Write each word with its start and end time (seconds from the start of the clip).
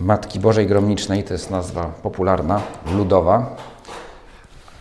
Matki 0.00 0.40
Bożej 0.40 0.66
Gromnicznej, 0.66 1.24
to 1.24 1.32
jest 1.32 1.50
nazwa 1.50 1.84
popularna, 1.84 2.62
ludowa, 2.96 3.56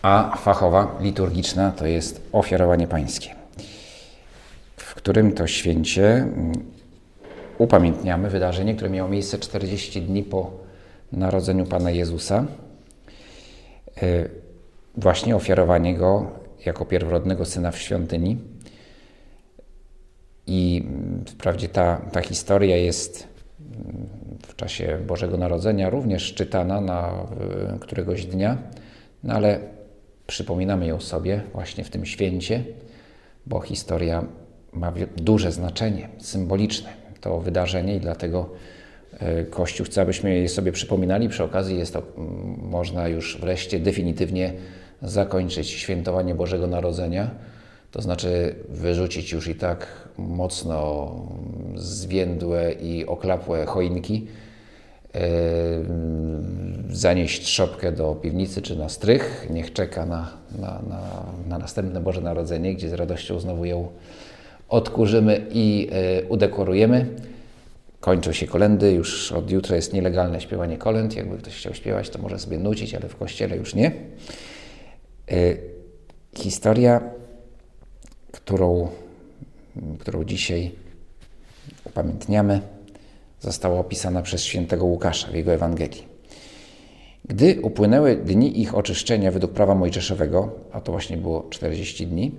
a 0.02 0.38
fachowa, 0.38 0.98
liturgiczna, 1.02 1.72
to 1.72 1.86
jest 1.86 2.30
ofiarowanie 2.32 2.88
pańskie, 2.88 3.36
w 4.78 4.96
którym 4.96 5.32
to 5.32 5.48
święcie 5.48 6.28
upamiętniamy 7.58 8.30
wydarzenie, 8.30 8.76
które 8.76 8.90
miało 8.90 9.10
miejsce 9.10 9.40
40 9.40 10.02
dni 10.02 10.24
po 10.24 10.52
narodzeniu 11.12 11.66
Pana 11.66 11.92
Jezusa. 11.92 12.46
Właśnie 14.98 15.36
ofiarowanie 15.36 15.96
Go 15.96 16.32
jako 16.66 16.86
pierworodnego 16.86 17.46
Syna 17.46 17.72
w 17.72 17.78
świątyni. 17.78 18.38
I 20.48 20.88
wprawdzie 21.28 21.70
ta, 21.70 22.02
ta 22.12 22.22
historia 22.22 22.78
jest 22.78 23.37
czasie 24.58 25.00
Bożego 25.08 25.38
Narodzenia 25.38 25.90
również 25.90 26.34
czytana 26.34 26.82
na 26.82 27.14
któregoś 27.80 28.26
dnia, 28.26 28.58
no 29.24 29.34
ale 29.34 29.60
przypominamy 30.28 30.88
ją 30.88 31.00
sobie 31.00 31.42
właśnie 31.54 31.84
w 31.84 31.90
tym 31.90 32.06
święcie, 32.06 32.64
bo 33.46 33.60
historia 33.60 34.24
ma 34.74 34.94
duże 35.18 35.52
znaczenie 35.52 36.10
symboliczne, 36.18 36.90
to 37.22 37.40
wydarzenie 37.40 37.96
i 37.96 38.00
dlatego 38.00 38.50
Kościół 39.50 39.86
chce, 39.86 40.02
abyśmy 40.02 40.36
je 40.36 40.50
sobie 40.50 40.72
przypominali. 40.72 41.30
Przy 41.30 41.44
okazji 41.44 41.78
jest 41.78 41.94
to, 41.94 42.02
można 42.62 43.08
już 43.08 43.38
wreszcie 43.42 43.80
definitywnie 43.80 44.54
zakończyć 45.02 45.70
świętowanie 45.70 46.36
Bożego 46.36 46.68
Narodzenia, 46.68 47.32
to 47.92 48.02
znaczy 48.02 48.56
wyrzucić 48.70 49.32
już 49.32 49.48
i 49.48 49.56
tak 49.56 49.88
mocno 50.18 51.12
zwiędłe 51.76 52.74
i 52.74 53.06
oklapłe 53.06 53.66
choinki, 53.66 54.28
zanieść 56.90 57.48
szopkę 57.48 57.92
do 57.92 58.16
piwnicy 58.16 58.62
czy 58.62 58.76
na 58.76 58.90
strych, 58.90 59.48
niech 59.50 59.74
czeka 59.74 60.06
na, 60.06 60.32
na, 60.60 60.82
na, 60.90 61.24
na 61.48 61.58
następne 61.58 62.02
Boże 62.02 62.22
Narodzenie, 62.22 62.74
gdzie 62.74 62.90
z 62.90 62.94
radością 62.94 63.40
znowu 63.40 63.66
ją 63.66 63.88
odkurzymy 64.70 65.46
i 65.52 65.90
udekorujemy. 66.30 67.06
Kończą 68.00 68.32
się 68.32 68.48
kolendy, 68.48 68.92
już 68.92 69.32
od 69.32 69.52
jutra 69.52 69.76
jest 69.76 69.94
nielegalne 69.94 70.42
śpiewanie 70.42 70.78
kolęd. 70.78 71.16
Jakby 71.16 71.38
ktoś 71.38 71.56
chciał 71.56 71.74
śpiewać, 71.74 72.10
to 72.10 72.20
może 72.20 72.40
sobie 72.40 72.58
nucić, 72.58 72.96
ale 72.96 73.10
w 73.10 73.16
kościele 73.16 73.58
już 73.58 73.76
nie. 73.76 73.92
Historia, 76.36 77.02
którą, 78.32 78.88
którą 80.00 80.24
dzisiaj 80.24 80.72
upamiętniamy, 81.86 82.62
została 83.40 83.80
opisana 83.80 84.22
przez 84.22 84.44
świętego 84.44 84.86
Łukasza 84.86 85.28
w 85.28 85.36
jego 85.36 85.54
Ewangelii. 85.54 86.04
Gdy 87.28 87.62
upłynęły 87.62 88.16
dni 88.16 88.62
ich 88.62 88.76
oczyszczenia 88.76 89.32
według 89.32 89.54
prawa 89.54 89.76
mojżeszowego, 89.76 90.52
a 90.72 90.82
to 90.82 90.92
właśnie 90.92 91.18
było 91.18 91.48
40 91.50 92.08
dni, 92.08 92.32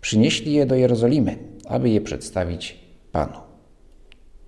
przynieśli 0.00 0.52
je 0.52 0.66
do 0.66 0.74
Jerozolimy, 0.74 1.38
aby 1.68 1.90
je 1.90 2.00
przedstawić 2.00 2.78
Panu. 3.12 3.38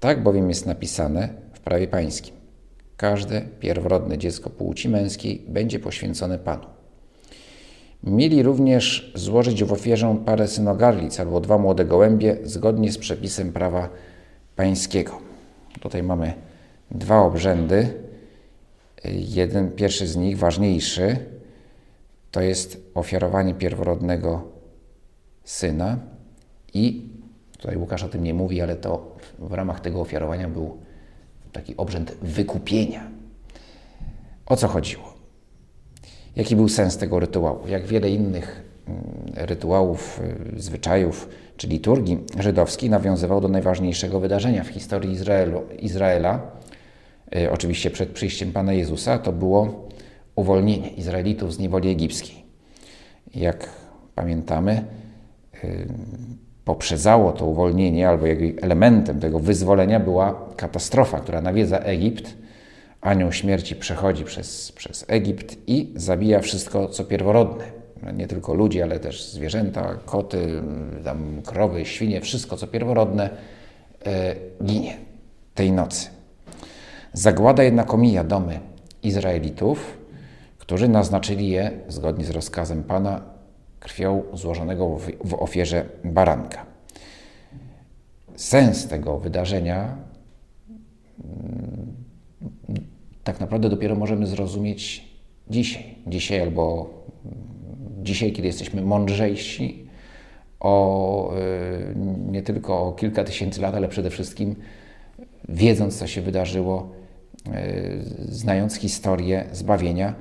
Tak 0.01 0.23
bowiem 0.23 0.49
jest 0.49 0.67
napisane 0.67 1.29
w 1.53 1.61
prawie 1.61 1.89
pańskim. 1.89 2.35
Każde 2.97 3.43
pierworodne 3.61 4.19
dziecko 4.19 4.51
płci 4.51 4.89
męskiej 4.89 5.43
będzie 5.49 5.79
poświęcone 5.79 6.39
Panu. 6.39 6.67
Mieli 8.03 8.43
również 8.43 9.13
złożyć 9.15 9.65
w 9.65 9.73
ofierze 9.73 10.17
parę 10.27 10.49
synogarlic 10.49 11.21
albo 11.21 11.41
dwa 11.41 11.59
młode 11.59 11.85
gołębie 11.85 12.37
zgodnie 12.45 12.93
z 12.93 12.99
przepisem 12.99 13.53
prawa 13.53 13.89
pańskiego. 14.57 15.26
Tutaj 15.81 16.03
mamy 16.03 16.35
dwa 16.91 17.23
obrzędy. 17.23 17.95
Jeden, 19.15 19.71
pierwszy 19.71 20.07
z 20.07 20.17
nich, 20.17 20.39
ważniejszy, 20.39 21.17
to 22.31 22.41
jest 22.41 22.91
ofiarowanie 22.95 23.55
pierworodnego 23.55 24.43
syna 25.45 25.99
i 26.75 27.09
tutaj 27.59 27.77
Łukasz 27.77 28.03
o 28.03 28.09
tym 28.09 28.25
nie 28.25 28.35
mówi, 28.35 28.61
ale 28.61 28.77
to 28.77 29.17
w 29.39 29.53
ramach 29.53 29.81
tego 29.81 30.01
ofiarowania 30.01 30.49
był 30.49 30.79
taki 31.53 31.77
obrzęd 31.77 32.13
wykupienia. 32.23 33.11
O 34.47 34.57
co 34.57 34.69
chodziło? 34.69 35.15
Jaki 36.37 36.57
był 36.57 36.69
sens 36.69 36.97
tego 36.97 37.21
rytuału? 37.21 37.69
Jak 37.69 37.87
wiele 37.87 38.11
innych 38.11 38.66
rytuałów, 39.35 40.21
zwyczajów 40.57 41.29
czy 41.57 41.67
liturgii 41.67 42.19
żydowskiej 42.39 42.91
nawiązywał 42.91 43.41
do 43.41 43.49
najważniejszego 43.49 44.21
wydarzenia 44.21 44.65
w 44.65 44.69
historii 44.69 45.13
Izraelu, 45.13 45.63
Izraela, 45.79 46.41
oczywiście 47.51 47.91
przed 47.91 48.09
przyjściem 48.09 48.53
Pana 48.53 48.73
Jezusa, 48.73 49.19
to 49.19 49.33
było 49.33 49.89
uwolnienie 50.37 50.89
Izraelitów 50.89 51.55
z 51.55 51.59
niewoli 51.59 51.91
egipskiej. 51.91 52.45
Jak 53.35 53.69
pamiętamy, 54.15 54.85
poprzedzało 56.65 57.33
to 57.33 57.47
uwolnienie, 57.47 58.09
albo 58.09 58.27
elementem 58.63 59.21
tego 59.21 59.41
wyzwolenia 59.41 60.01
była 60.01 60.49
katastrofa, 60.57 61.21
która 61.21 61.43
nawiedza 61.43 61.79
Egipt. 61.79 62.35
Anioł 63.01 63.33
śmierci 63.33 63.77
przechodzi 63.77 64.25
przez, 64.25 64.73
przez 64.73 65.05
Egipt 65.09 65.57
i 65.67 65.93
zabija 65.95 66.41
wszystko, 66.41 66.89
co 66.89 67.05
pierworodne. 67.05 67.76
Nie 68.15 68.27
tylko 68.27 68.55
ludzi, 68.55 68.83
ale 68.83 69.01
też 69.01 69.31
zwierzęta, 69.31 69.95
koty, 70.05 70.63
tam 71.05 71.43
krowy, 71.43 71.85
świnie, 71.87 72.21
wszystko, 72.21 72.57
co 72.57 72.67
pierworodne, 72.67 73.31
e, 74.07 74.35
ginie 74.65 74.97
tej 75.55 75.73
nocy. 75.73 76.09
Zagłada 77.13 77.63
jednak 77.63 77.95
omija 77.95 78.25
domy 78.25 78.61
Izraelitów, 79.03 79.99
którzy 80.59 80.89
naznaczyli 80.89 81.49
je, 81.49 81.71
zgodnie 81.89 82.25
z 82.25 82.31
rozkazem 82.31 82.83
Pana, 82.83 83.23
krwią 83.81 84.23
złożonego 84.33 84.99
w 85.25 85.35
ofierze 85.35 85.85
baranka. 86.05 86.67
Sens 88.37 88.89
tego 88.89 89.19
wydarzenia 89.19 89.97
tak 93.25 93.41
naprawdę 93.41 93.69
dopiero 93.69 93.95
możemy 93.95 94.27
zrozumieć 94.27 95.05
dzisiaj. 95.51 95.95
Dzisiaj 96.07 96.41
albo 96.41 96.91
dzisiaj, 98.07 98.33
kiedy 98.33 98.49
jesteśmy 98.49 98.83
mądrzejsi 98.83 99.87
o 100.61 101.35
nie 102.31 102.43
tylko 102.43 102.87
o 102.87 102.93
kilka 102.93 103.25
tysięcy 103.25 103.61
lat, 103.61 103.75
ale 103.75 103.89
przede 103.89 104.11
wszystkim 104.11 104.57
wiedząc, 105.49 105.99
co 105.99 106.07
się 106.07 106.23
wydarzyło, 106.23 106.91
znając 108.29 108.75
historię 108.75 109.45
zbawienia, 109.53 110.15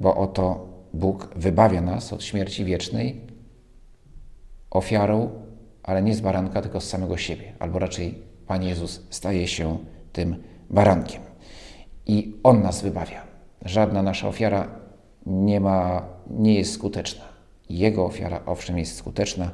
bo 0.00 0.16
oto 0.16 0.68
Bóg 0.94 1.30
wybawia 1.36 1.80
nas 1.80 2.12
od 2.12 2.24
śmierci 2.24 2.64
wiecznej 2.64 3.20
ofiarą, 4.70 5.30
ale 5.82 6.02
nie 6.02 6.14
z 6.14 6.20
baranka, 6.20 6.62
tylko 6.62 6.80
z 6.80 6.88
samego 6.88 7.16
siebie. 7.16 7.52
Albo 7.58 7.78
raczej 7.78 8.14
Pan 8.46 8.62
Jezus 8.62 9.02
staje 9.10 9.48
się 9.48 9.78
tym 10.12 10.36
barankiem. 10.70 11.22
I 12.06 12.36
On 12.42 12.62
nas 12.62 12.82
wybawia. 12.82 13.22
Żadna 13.64 14.02
nasza 14.02 14.28
ofiara 14.28 14.68
nie, 15.26 15.60
ma, 15.60 16.02
nie 16.30 16.54
jest 16.54 16.72
skuteczna. 16.72 17.24
Jego 17.70 18.04
ofiara, 18.04 18.42
owszem, 18.46 18.78
jest 18.78 18.96
skuteczna 18.96 19.50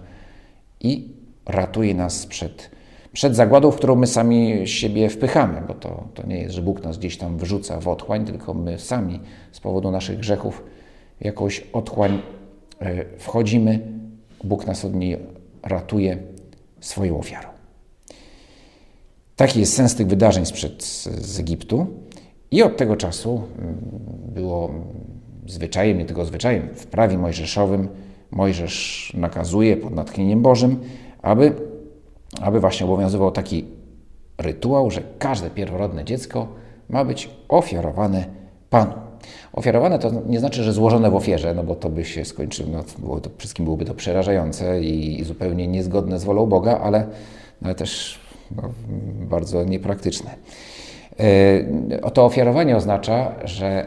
i 0.80 1.08
ratuje 1.46 1.94
nas 1.94 2.26
przed, 2.26 2.70
przed 3.12 3.36
zagładą, 3.36 3.70
w 3.70 3.76
którą 3.76 3.94
my 3.94 4.06
sami 4.06 4.68
siebie 4.68 5.08
wpychamy, 5.08 5.62
bo 5.68 5.74
to, 5.74 6.08
to 6.14 6.26
nie 6.26 6.38
jest, 6.38 6.54
że 6.54 6.62
Bóg 6.62 6.84
nas 6.84 6.98
gdzieś 6.98 7.18
tam 7.18 7.38
wrzuca 7.38 7.80
w 7.80 7.88
otchłań, 7.88 8.24
tylko 8.24 8.54
my 8.54 8.78
sami 8.78 9.20
z 9.52 9.60
powodu 9.60 9.90
naszych 9.90 10.18
grzechów 10.18 10.64
jakąś 11.20 11.66
otchłań 11.72 12.22
wchodzimy, 13.18 13.80
Bóg 14.44 14.66
nas 14.66 14.84
od 14.84 14.94
niej 14.94 15.18
ratuje 15.62 16.18
swoją 16.80 17.18
ofiarą. 17.18 17.48
Taki 19.36 19.60
jest 19.60 19.74
sens 19.74 19.94
tych 19.94 20.06
wydarzeń 20.06 20.46
sprzed 20.46 20.84
z 20.84 21.40
Egiptu. 21.40 21.86
I 22.50 22.62
od 22.62 22.76
tego 22.76 22.96
czasu 22.96 23.42
było 24.34 24.74
zwyczajem, 25.46 25.98
nie 25.98 26.04
tylko 26.04 26.24
zwyczajem, 26.24 26.68
w 26.74 26.86
prawie 26.86 27.18
mojżeszowym 27.18 27.88
Mojżesz 28.32 29.12
nakazuje 29.16 29.76
pod 29.76 29.94
natchnieniem 29.94 30.42
Bożym, 30.42 30.80
aby, 31.22 31.52
aby 32.40 32.60
właśnie 32.60 32.86
obowiązywał 32.86 33.30
taki 33.30 33.64
rytuał, 34.38 34.90
że 34.90 35.02
każde 35.18 35.50
pierworodne 35.50 36.04
dziecko 36.04 36.48
ma 36.88 37.04
być 37.04 37.30
ofiarowane 37.48 38.24
Panu. 38.70 38.92
Ofiarowane 39.52 39.98
to 39.98 40.10
nie 40.26 40.40
znaczy, 40.40 40.62
że 40.62 40.72
złożone 40.72 41.10
w 41.10 41.14
ofierze, 41.14 41.54
no 41.54 41.64
bo 41.64 41.74
to 41.74 41.90
by 41.90 42.04
się 42.04 42.24
skończyło, 42.24 42.68
no, 42.72 42.84
było 42.98 43.20
to, 43.20 43.30
wszystkim 43.38 43.64
byłoby 43.64 43.84
to 43.84 43.94
przerażające 43.94 44.80
i, 44.80 45.24
zupełnie 45.24 45.68
niezgodne 45.68 46.18
z 46.18 46.24
wolą 46.24 46.46
Boga, 46.46 46.78
ale, 46.78 46.98
no, 47.60 47.66
ale 47.66 47.74
też 47.74 48.20
no, 48.56 48.62
bardzo 49.28 49.64
niepraktyczne. 49.64 50.30
Yy, 51.18 52.10
to 52.14 52.24
ofiarowanie 52.24 52.76
oznacza, 52.76 53.34
że 53.44 53.86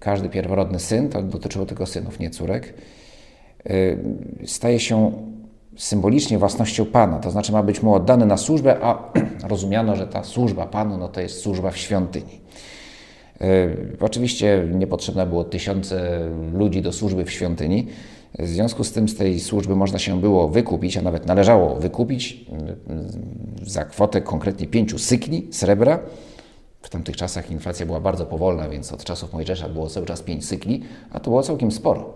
każdy 0.00 0.28
pierworodny 0.28 0.78
syn, 0.78 1.08
to 1.08 1.22
dotyczyło 1.22 1.66
tylko 1.66 1.86
synów, 1.86 2.18
nie 2.18 2.30
córek, 2.30 2.74
yy, 3.64 3.98
staje 4.46 4.80
się 4.80 5.12
symbolicznie 5.76 6.38
własnością 6.38 6.86
Pana, 6.86 7.18
to 7.18 7.30
znaczy 7.30 7.52
ma 7.52 7.62
być 7.62 7.82
mu 7.82 7.94
oddany 7.94 8.26
na 8.26 8.36
służbę, 8.36 8.76
a 8.82 9.12
rozumiano, 9.48 9.96
że 9.96 10.06
ta 10.06 10.24
służba 10.24 10.66
Panu 10.66 10.98
no 10.98 11.08
to 11.08 11.20
jest 11.20 11.40
służba 11.40 11.70
w 11.70 11.76
świątyni. 11.76 12.40
Yy, 13.40 13.46
oczywiście 14.00 14.68
niepotrzebne 14.74 15.26
było 15.26 15.44
tysiące 15.44 16.20
ludzi 16.52 16.82
do 16.82 16.92
służby 16.92 17.24
w 17.24 17.30
świątyni. 17.30 17.86
W 18.38 18.48
związku 18.48 18.84
z 18.84 18.92
tym 18.92 19.08
z 19.08 19.16
tej 19.16 19.40
służby 19.40 19.76
można 19.76 19.98
się 19.98 20.20
było 20.20 20.48
wykupić, 20.48 20.96
a 20.96 21.02
nawet 21.02 21.26
należało 21.26 21.76
wykupić 21.76 22.46
za 23.62 23.84
kwotę 23.84 24.20
konkretnie 24.20 24.66
pięciu 24.66 24.98
sykli 24.98 25.48
srebra, 25.50 25.98
w 26.82 26.90
tamtych 26.90 27.16
czasach 27.16 27.50
inflacja 27.50 27.86
była 27.86 28.00
bardzo 28.00 28.26
powolna, 28.26 28.68
więc 28.68 28.92
od 28.92 29.04
czasów 29.04 29.32
Mojżesza 29.32 29.68
było 29.68 29.88
cały 29.88 30.06
czas 30.06 30.22
5 30.22 30.48
cykli, 30.48 30.82
a 31.10 31.20
to 31.20 31.30
było 31.30 31.42
całkiem 31.42 31.72
sporo. 31.72 32.14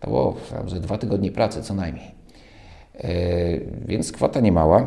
To 0.00 0.10
było 0.10 0.36
ze 0.66 0.80
dwa 0.80 0.98
tygodnie 0.98 1.32
pracy 1.32 1.62
co 1.62 1.74
najmniej. 1.74 2.14
Yy, 2.94 3.10
więc 3.86 4.12
kwota 4.12 4.40
niemała, 4.40 4.86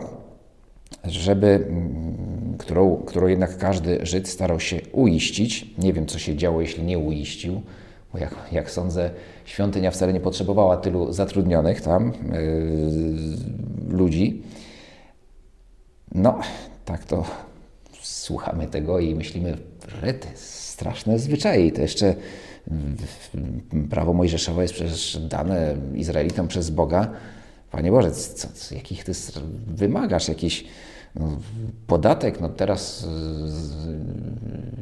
żeby, 1.03 1.47
mm, 1.47 2.55
którą, 2.57 2.97
którą 2.97 3.27
jednak 3.27 3.57
każdy 3.57 4.05
Żyd 4.05 4.29
starał 4.29 4.59
się 4.59 4.79
uiścić. 4.91 5.75
Nie 5.77 5.93
wiem, 5.93 6.05
co 6.05 6.19
się 6.19 6.35
działo, 6.35 6.61
jeśli 6.61 6.83
nie 6.83 6.99
uiścił, 6.99 7.61
bo 8.13 8.19
jak, 8.19 8.35
jak 8.51 8.71
sądzę, 8.71 9.09
świątynia 9.45 9.91
wcale 9.91 10.13
nie 10.13 10.19
potrzebowała 10.19 10.77
tylu 10.77 11.13
zatrudnionych 11.13 11.81
tam 11.81 12.13
yy, 12.33 13.97
ludzi. 13.97 14.43
No, 16.11 16.39
tak 16.85 17.05
to 17.05 17.23
słuchamy 18.21 18.67
tego 18.67 18.99
i 18.99 19.15
myślimy, 19.15 19.57
że 20.01 20.13
straszne 20.35 21.19
zwyczaje 21.19 21.67
i 21.67 21.71
to 21.71 21.81
jeszcze 21.81 22.15
prawo 23.89 24.13
mojżeszowe 24.13 24.61
jest 24.61 24.73
przecież 24.73 25.17
dane 25.29 25.75
Izraelitom 25.95 26.47
przez 26.47 26.69
Boga. 26.69 27.11
Panie 27.71 27.91
Boże, 27.91 28.11
co, 28.11 28.47
co, 28.53 28.75
jakich 28.75 29.03
ty 29.03 29.11
wymagasz? 29.67 30.27
Jakiś 30.27 30.65
no, 31.15 31.27
podatek, 31.87 32.41
no 32.41 32.49
teraz 32.49 33.07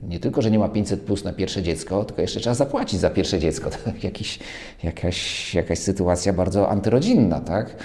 nie 0.08 0.20
tylko, 0.20 0.42
że 0.42 0.52
nie 0.52 0.60
ma 0.60 0.70
500 0.70 1.02
plus 1.02 1.24
na 1.24 1.34
pierwsze 1.34 1.64
dziecko, 1.64 2.06
tylko 2.06 2.22
jeszcze 2.22 2.40
trzeba 2.40 2.56
zapłacić 2.56 3.00
za 3.00 3.10
pierwsze 3.10 3.40
dziecko. 3.40 3.70
To 3.86 3.92
jakiś, 4.04 4.40
jakaś, 4.84 5.54
jakaś 5.56 5.80
sytuacja 5.80 6.34
bardzo 6.34 6.70
antyrodzinna, 6.70 7.40
tak? 7.40 7.76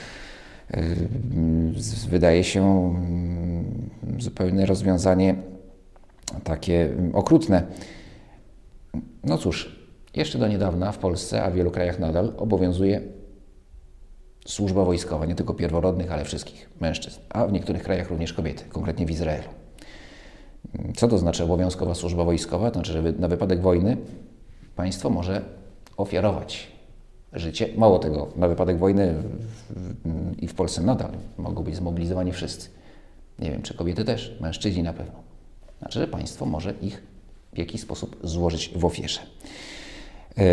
Wydaje 2.09 2.45
się 2.45 2.95
zupełne 4.19 4.67
rozwiązanie 4.67 5.35
takie 6.45 6.91
okrutne. 7.13 7.67
No 9.25 9.39
cóż, 9.39 9.79
jeszcze 10.15 10.39
do 10.39 10.49
niedawna 10.49 10.93
w 10.93 10.99
Polsce, 10.99 11.43
a 11.43 11.51
w 11.51 11.55
wielu 11.55 11.71
krajach 11.71 11.99
nadal 11.99 12.33
obowiązuje 12.37 13.01
służba 14.47 14.85
wojskowa, 14.85 15.27
nie 15.27 15.35
tylko 15.35 15.55
pierworodnych, 15.55 16.13
ale 16.13 16.25
wszystkich 16.25 16.71
mężczyzn, 16.81 17.21
a 17.29 17.47
w 17.47 17.53
niektórych 17.53 17.83
krajach 17.83 18.11
również 18.11 18.33
kobiety, 18.33 18.65
konkretnie 18.69 19.07
w 19.07 19.11
Izraelu. 19.11 19.49
Co 20.97 21.09
to 21.09 21.19
znaczy 21.19 21.45
obowiązkowa 21.45 21.95
służba 21.95 22.25
wojskowa? 22.25 22.71
To 22.71 22.75
znaczy, 22.75 22.93
że 22.93 23.03
na 23.03 23.29
wypadek 23.29 23.61
wojny 23.61 23.97
państwo 24.77 25.11
może 25.11 25.43
ofiarować 25.97 26.74
życie. 27.35 27.69
Mało 27.77 27.99
tego, 27.99 28.29
na 28.37 28.49
wypadek 28.49 28.79
wojny 28.79 29.15
i 30.39 30.49
w 30.49 30.55
Polsce 30.55 30.83
nadal 30.83 31.11
mogą 31.39 31.63
być 31.63 31.77
zmobilizowani 31.77 32.33
wszyscy. 32.33 32.69
Nie 33.39 33.51
wiem, 33.51 33.63
czy 33.63 33.75
kobiety 33.75 34.05
też, 34.05 34.37
mężczyźni 34.41 34.83
na 34.83 34.93
pewno. 34.93 35.15
Znaczy, 35.79 35.99
że 35.99 36.07
państwo 36.07 36.47
może 36.47 36.75
ich 36.83 37.03
w 37.53 37.59
jakiś 37.59 37.81
sposób 37.81 38.17
złożyć 38.23 38.71
w 38.77 38.85
ofierze. 38.85 39.21
E, 40.39 40.45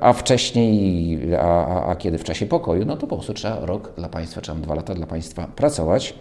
a 0.00 0.12
wcześniej, 0.12 1.18
a, 1.34 1.66
a, 1.66 1.86
a, 1.90 1.96
kiedy 1.96 2.18
w 2.18 2.24
czasie 2.24 2.46
pokoju, 2.46 2.84
no 2.84 2.96
to 2.96 3.06
po 3.06 3.16
prostu 3.16 3.34
trzeba 3.34 3.66
rok 3.66 3.92
dla 3.96 4.08
państwa, 4.08 4.40
czy 4.40 4.54
dwa 4.54 4.74
lata 4.74 4.94
dla 4.94 5.06
państwa 5.06 5.46
pracować. 5.46 6.14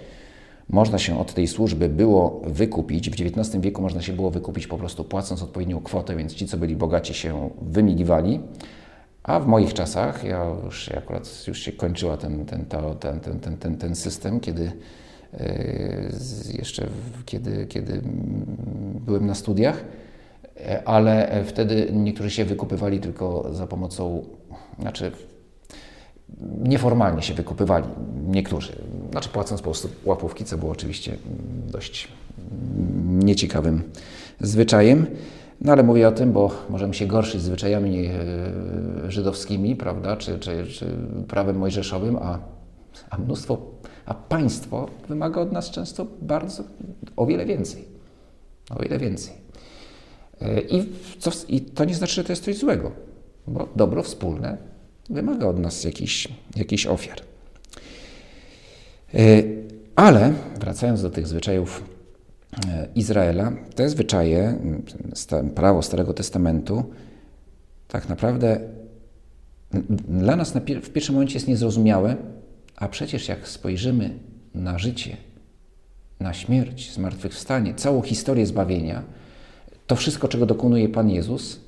Można 0.69 0.97
się 0.99 1.19
od 1.19 1.33
tej 1.33 1.47
służby 1.47 1.89
było 1.89 2.41
wykupić. 2.45 3.09
W 3.09 3.13
XIX 3.13 3.57
wieku 3.61 3.81
można 3.81 4.01
się 4.01 4.13
było 4.13 4.31
wykupić 4.31 4.67
po 4.67 4.77
prostu 4.77 5.03
płacąc 5.03 5.43
odpowiednią 5.43 5.81
kwotę, 5.81 6.15
więc 6.15 6.33
ci, 6.33 6.47
co 6.47 6.57
byli 6.57 6.75
bogaci, 6.75 7.13
się 7.13 7.49
wymigiwali. 7.61 8.39
A 9.23 9.39
w 9.39 9.47
moich 9.47 9.73
czasach, 9.73 10.23
ja 10.23 10.45
już 10.65 10.89
akurat 10.89 11.47
już 11.47 11.59
się 11.59 11.71
kończyła 11.71 12.17
ten, 12.17 12.45
ten, 12.45 12.65
ten, 12.65 13.19
ten, 13.19 13.39
ten, 13.39 13.57
ten, 13.57 13.77
ten 13.77 13.95
system, 13.95 14.39
kiedy 14.39 14.71
e, 15.33 15.63
jeszcze 16.57 16.87
kiedy, 17.25 17.65
kiedy 17.65 18.01
byłem 19.05 19.25
na 19.25 19.35
studiach, 19.35 19.83
e, 20.57 20.87
ale 20.87 21.43
wtedy 21.45 21.89
niektórzy 21.93 22.31
się 22.31 22.45
wykupywali 22.45 22.99
tylko 22.99 23.53
za 23.53 23.67
pomocą, 23.67 24.25
znaczy 24.79 25.11
nieformalnie 26.63 27.21
się 27.21 27.33
wykupywali, 27.33 27.85
niektórzy, 28.27 28.73
znaczy 29.11 29.29
płacąc 29.29 29.61
po 29.61 29.65
prostu 29.65 29.89
łapówki, 30.05 30.45
co 30.45 30.57
było 30.57 30.71
oczywiście 30.71 31.17
dość 31.67 32.07
nieciekawym 33.05 33.83
zwyczajem. 34.39 35.05
No 35.61 35.71
ale 35.71 35.83
mówię 35.83 36.07
o 36.07 36.11
tym, 36.11 36.31
bo 36.31 36.51
możemy 36.69 36.93
się 36.93 37.05
gorszyć 37.05 37.41
zwyczajami 37.41 38.05
e, 38.05 38.11
żydowskimi, 39.11 39.75
prawda, 39.75 40.17
czy, 40.17 40.39
czy, 40.39 40.67
czy 40.67 40.85
prawem 41.27 41.57
mojżeszowym, 41.57 42.15
a, 42.15 42.39
a 43.09 43.17
mnóstwo, 43.17 43.57
a 44.05 44.13
państwo 44.13 44.89
wymaga 45.07 45.41
od 45.41 45.51
nas 45.51 45.69
często 45.69 46.07
bardzo, 46.21 46.63
o 47.15 47.25
wiele 47.25 47.45
więcej. 47.45 47.85
O 48.69 48.83
wiele 48.83 48.97
więcej. 48.99 49.33
E, 50.41 50.61
I, 50.61 50.89
co, 51.19 51.31
I 51.47 51.61
to 51.61 51.85
nie 51.85 51.95
znaczy, 51.95 52.13
że 52.13 52.23
to 52.23 52.31
jest 52.31 52.43
coś 52.43 52.57
złego, 52.57 52.91
bo 53.47 53.67
dobro 53.75 54.03
wspólne 54.03 54.57
wymaga 55.09 55.47
od 55.47 55.59
nas 55.59 55.83
jakichś, 55.83 56.27
jakichś 56.55 56.85
ofiar. 56.85 57.21
E, 59.13 59.43
ale 59.95 60.33
wracając 60.59 61.01
do 61.01 61.09
tych 61.09 61.27
zwyczajów 61.27 61.83
Izraela, 62.95 63.51
te 63.75 63.89
zwyczaje, 63.89 64.59
prawo 65.55 65.81
Starego 65.81 66.13
Testamentu, 66.13 66.83
tak 67.87 68.09
naprawdę 68.09 68.59
dla 70.07 70.35
nas 70.35 70.53
w 70.81 70.89
pierwszym 70.89 71.15
momencie 71.15 71.33
jest 71.33 71.47
niezrozumiałe, 71.47 72.15
a 72.75 72.87
przecież 72.87 73.27
jak 73.27 73.47
spojrzymy 73.47 74.19
na 74.53 74.79
życie, 74.79 75.17
na 76.19 76.33
śmierć, 76.33 76.93
zmartwychwstanie, 76.93 77.73
całą 77.75 78.01
historię 78.01 78.45
zbawienia, 78.45 79.03
to 79.87 79.95
wszystko, 79.95 80.27
czego 80.27 80.45
dokonuje 80.45 80.89
Pan 80.89 81.09
Jezus, 81.09 81.59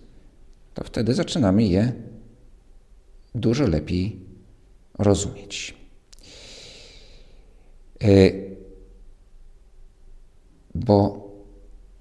to 0.73 0.83
wtedy 0.83 1.13
zaczynamy 1.13 1.63
je 1.63 1.93
dużo 3.35 3.67
lepiej 3.67 4.19
rozumieć. 5.00 5.75
E, 8.03 8.07
bo, 10.75 11.29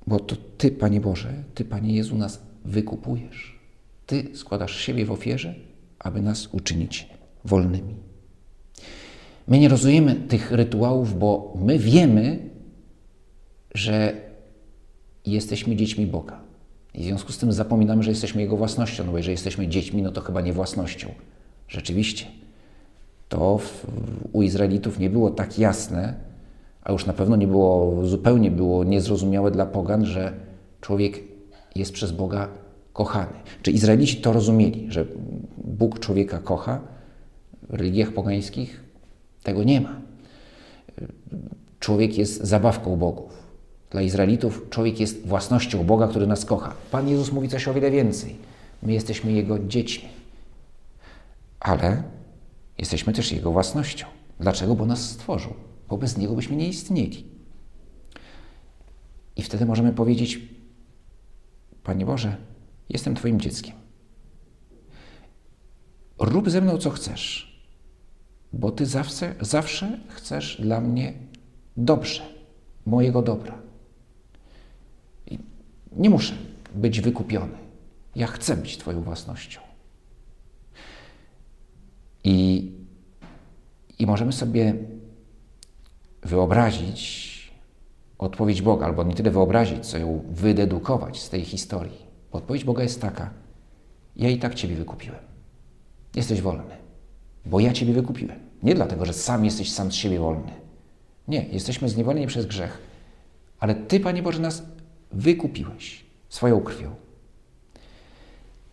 bo 0.06 0.20
to 0.20 0.36
Ty, 0.58 0.70
Panie 0.70 1.00
Boże, 1.00 1.34
Ty, 1.54 1.64
Panie 1.64 1.94
Jezu, 1.94 2.16
nas 2.16 2.42
wykupujesz. 2.64 3.60
Ty 4.06 4.28
składasz 4.34 4.76
siebie 4.76 5.06
w 5.06 5.10
ofierze, 5.10 5.54
aby 5.98 6.22
nas 6.22 6.46
uczynić 6.46 7.08
wolnymi. 7.44 7.94
My 9.48 9.58
nie 9.58 9.68
rozumiemy 9.68 10.14
tych 10.14 10.52
rytuałów, 10.52 11.18
bo 11.18 11.54
my 11.56 11.78
wiemy, 11.78 12.50
że 13.74 14.14
jesteśmy 15.26 15.76
dziećmi 15.76 16.06
Boga. 16.06 16.40
I 16.94 17.00
w 17.00 17.04
związku 17.04 17.32
z 17.32 17.38
tym 17.38 17.52
zapominamy, 17.52 18.02
że 18.02 18.10
jesteśmy 18.10 18.42
Jego 18.42 18.56
własnością, 18.56 19.04
no 19.04 19.12
bo 19.12 19.16
jeżeli 19.16 19.32
jesteśmy 19.32 19.68
dziećmi, 19.68 20.02
no 20.02 20.12
to 20.12 20.20
chyba 20.20 20.40
nie 20.40 20.52
własnością. 20.52 21.08
Rzeczywiście. 21.68 22.26
To 23.28 23.58
w, 23.58 23.86
u 24.32 24.42
Izraelitów 24.42 24.98
nie 24.98 25.10
było 25.10 25.30
tak 25.30 25.58
jasne, 25.58 26.14
a 26.82 26.92
już 26.92 27.06
na 27.06 27.12
pewno 27.12 27.36
nie 27.36 27.46
było, 27.46 28.06
zupełnie 28.06 28.50
było 28.50 28.84
niezrozumiałe 28.84 29.50
dla 29.50 29.66
pogan, 29.66 30.06
że 30.06 30.32
człowiek 30.80 31.20
jest 31.74 31.92
przez 31.92 32.12
Boga 32.12 32.48
kochany. 32.92 33.32
Czy 33.62 33.70
Izraelici 33.70 34.16
to 34.16 34.32
rozumieli, 34.32 34.86
że 34.88 35.04
Bóg 35.64 35.98
człowieka 35.98 36.38
kocha? 36.38 36.80
W 37.68 37.74
religiach 37.74 38.12
pogańskich 38.12 38.84
tego 39.42 39.64
nie 39.64 39.80
ma. 39.80 40.00
Człowiek 41.80 42.18
jest 42.18 42.44
zabawką 42.44 42.96
bogów. 42.96 43.40
Dla 43.90 44.02
Izraelitów 44.02 44.66
człowiek 44.70 45.00
jest 45.00 45.26
własnością 45.26 45.84
Boga, 45.84 46.08
który 46.08 46.26
nas 46.26 46.44
kocha. 46.44 46.72
Pan 46.90 47.08
Jezus 47.08 47.32
mówi 47.32 47.48
coś 47.48 47.68
o 47.68 47.74
wiele 47.74 47.90
więcej. 47.90 48.36
My 48.82 48.92
jesteśmy 48.92 49.32
Jego 49.32 49.58
dziećmi. 49.58 50.08
Ale 51.60 52.02
jesteśmy 52.78 53.12
też 53.12 53.32
Jego 53.32 53.52
własnością. 53.52 54.06
Dlaczego? 54.40 54.74
Bo 54.74 54.86
nas 54.86 55.10
stworzył 55.10 55.52
bo 55.90 55.98
bez 55.98 56.16
Niego 56.16 56.34
byśmy 56.34 56.56
nie 56.56 56.68
istnieli. 56.68 57.24
I 59.36 59.42
wtedy 59.42 59.66
możemy 59.66 59.92
powiedzieć, 59.92 60.40
Panie 61.82 62.06
Boże, 62.06 62.36
Jestem 62.88 63.14
Twoim 63.14 63.40
dzieckiem. 63.40 63.74
Rób 66.18 66.50
ze 66.50 66.60
mną 66.60 66.78
co 66.78 66.90
chcesz, 66.90 67.60
bo 68.52 68.70
Ty 68.70 68.86
zawsze, 68.86 69.34
zawsze 69.40 69.98
chcesz 70.08 70.60
dla 70.60 70.80
mnie 70.80 71.12
dobrze, 71.76 72.22
mojego 72.86 73.22
dobra. 73.22 73.58
I 75.26 75.38
nie 75.96 76.10
muszę 76.10 76.34
być 76.74 77.00
wykupiony. 77.00 77.58
Ja 78.16 78.26
chcę 78.26 78.56
być 78.56 78.78
Twoją 78.78 79.02
własnością. 79.02 79.60
I, 82.24 82.70
I 83.98 84.06
możemy 84.06 84.32
sobie 84.32 84.74
wyobrazić 86.22 87.30
odpowiedź 88.18 88.62
Boga, 88.62 88.86
albo 88.86 89.04
nie 89.04 89.14
tyle 89.14 89.30
wyobrazić, 89.30 89.86
co 89.86 89.98
ją 89.98 90.24
wydedukować 90.30 91.20
z 91.20 91.28
tej 91.28 91.44
historii. 91.44 92.06
Odpowiedź 92.32 92.64
Boga 92.64 92.82
jest 92.82 93.00
taka: 93.00 93.30
Ja 94.16 94.30
i 94.30 94.38
tak 94.38 94.54
Ciebie 94.54 94.76
wykupiłem. 94.76 95.20
Jesteś 96.16 96.40
wolny, 96.40 96.76
bo 97.46 97.60
ja 97.60 97.72
Ciebie 97.72 97.92
wykupiłem. 97.92 98.38
Nie 98.62 98.74
dlatego, 98.74 99.04
że 99.04 99.12
sam 99.12 99.44
jesteś 99.44 99.72
sam 99.72 99.92
z 99.92 99.94
siebie 99.94 100.18
wolny. 100.18 100.52
Nie, 101.28 101.44
jesteśmy 101.44 101.88
zniewoleni 101.88 102.26
przez 102.26 102.46
grzech, 102.46 102.82
ale 103.58 103.74
Ty, 103.74 104.00
Panie 104.00 104.22
Boże, 104.22 104.40
nas 104.40 104.62
wykupiłeś 105.12 106.04
swoją 106.28 106.60
krwią. 106.60 106.94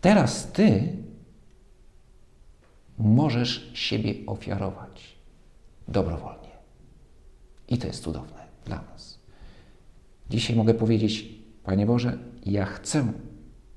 Teraz 0.00 0.52
Ty 0.52 0.96
możesz 2.98 3.70
siebie 3.74 4.14
ofiarować 4.26 5.16
dobrowolnie. 5.88 6.47
I 7.68 7.78
to 7.78 7.86
jest 7.86 8.02
cudowne 8.02 8.46
dla 8.64 8.82
nas. 8.92 9.18
Dzisiaj 10.30 10.56
mogę 10.56 10.74
powiedzieć, 10.74 11.28
Panie 11.64 11.86
Boże, 11.86 12.18
ja 12.46 12.64
chcę 12.64 13.12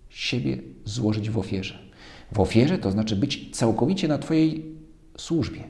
siebie 0.09 0.57
złożyć 0.85 1.29
w 1.29 1.37
ofierze. 1.37 1.79
W 2.31 2.39
ofierze 2.39 2.77
to 2.77 2.91
znaczy 2.91 3.15
być 3.15 3.57
całkowicie 3.57 4.07
na 4.07 4.17
Twojej 4.17 4.75
służbie, 5.17 5.63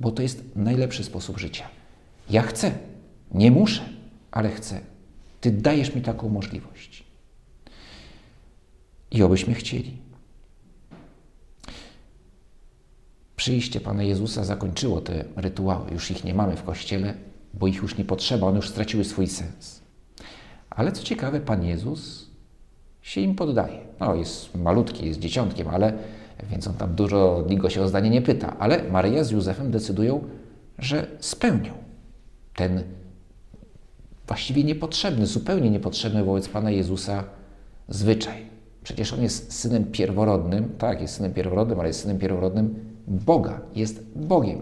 bo 0.00 0.10
to 0.10 0.22
jest 0.22 0.44
najlepszy 0.56 1.04
sposób 1.04 1.38
życia. 1.38 1.68
Ja 2.30 2.42
chcę, 2.42 2.72
nie 3.34 3.50
muszę, 3.50 3.82
ale 4.30 4.50
chcę. 4.50 4.80
Ty 5.40 5.50
dajesz 5.50 5.94
mi 5.94 6.02
taką 6.02 6.28
możliwość. 6.28 7.04
I 9.10 9.22
obyśmy 9.22 9.54
chcieli. 9.54 9.96
Przyjście 13.42 13.80
Pana 13.80 14.02
Jezusa 14.02 14.44
zakończyło 14.44 15.00
te 15.00 15.24
rytuały. 15.36 15.90
Już 15.90 16.10
ich 16.10 16.24
nie 16.24 16.34
mamy 16.34 16.56
w 16.56 16.62
kościele, 16.62 17.14
bo 17.54 17.66
ich 17.66 17.76
już 17.76 17.98
nie 17.98 18.04
potrzeba, 18.04 18.46
one 18.46 18.56
już 18.56 18.68
straciły 18.68 19.04
swój 19.04 19.26
sens. 19.26 19.82
Ale 20.70 20.92
co 20.92 21.02
ciekawe, 21.02 21.40
Pan 21.40 21.64
Jezus 21.64 22.30
się 23.00 23.20
im 23.20 23.34
poddaje. 23.34 23.78
No, 24.00 24.14
jest 24.14 24.54
malutki, 24.54 25.06
jest 25.06 25.20
dzieciątkiem, 25.20 25.68
ale 25.68 25.92
więc 26.50 26.66
on 26.66 26.74
tam 26.74 26.94
dużo 26.94 27.44
niego 27.48 27.70
się 27.70 27.82
o 27.82 27.88
zdanie 27.88 28.10
nie 28.10 28.22
pyta. 28.22 28.56
Ale 28.58 28.82
Maryja 28.90 29.24
z 29.24 29.30
Józefem 29.30 29.70
decydują, 29.70 30.24
że 30.78 31.06
spełnią 31.20 31.72
ten 32.56 32.82
właściwie 34.26 34.64
niepotrzebny, 34.64 35.26
zupełnie 35.26 35.70
niepotrzebny 35.70 36.24
wobec 36.24 36.48
Pana 36.48 36.70
Jezusa 36.70 37.24
zwyczaj. 37.88 38.46
Przecież 38.82 39.12
on 39.12 39.22
jest 39.22 39.52
synem 39.52 39.84
pierworodnym, 39.84 40.74
tak, 40.78 41.00
jest 41.00 41.14
synem 41.14 41.34
pierworodnym, 41.34 41.78
ale 41.78 41.88
jest 41.88 42.00
synem 42.00 42.18
pierworodnym 42.18 42.91
Boga, 43.06 43.60
jest 43.74 44.02
Bogiem. 44.16 44.60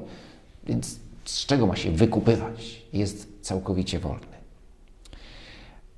Więc 0.64 1.00
z 1.24 1.46
czego 1.46 1.66
ma 1.66 1.76
się 1.76 1.90
wykupywać? 1.90 2.82
Jest 2.92 3.28
całkowicie 3.40 3.98
wolny. 3.98 4.26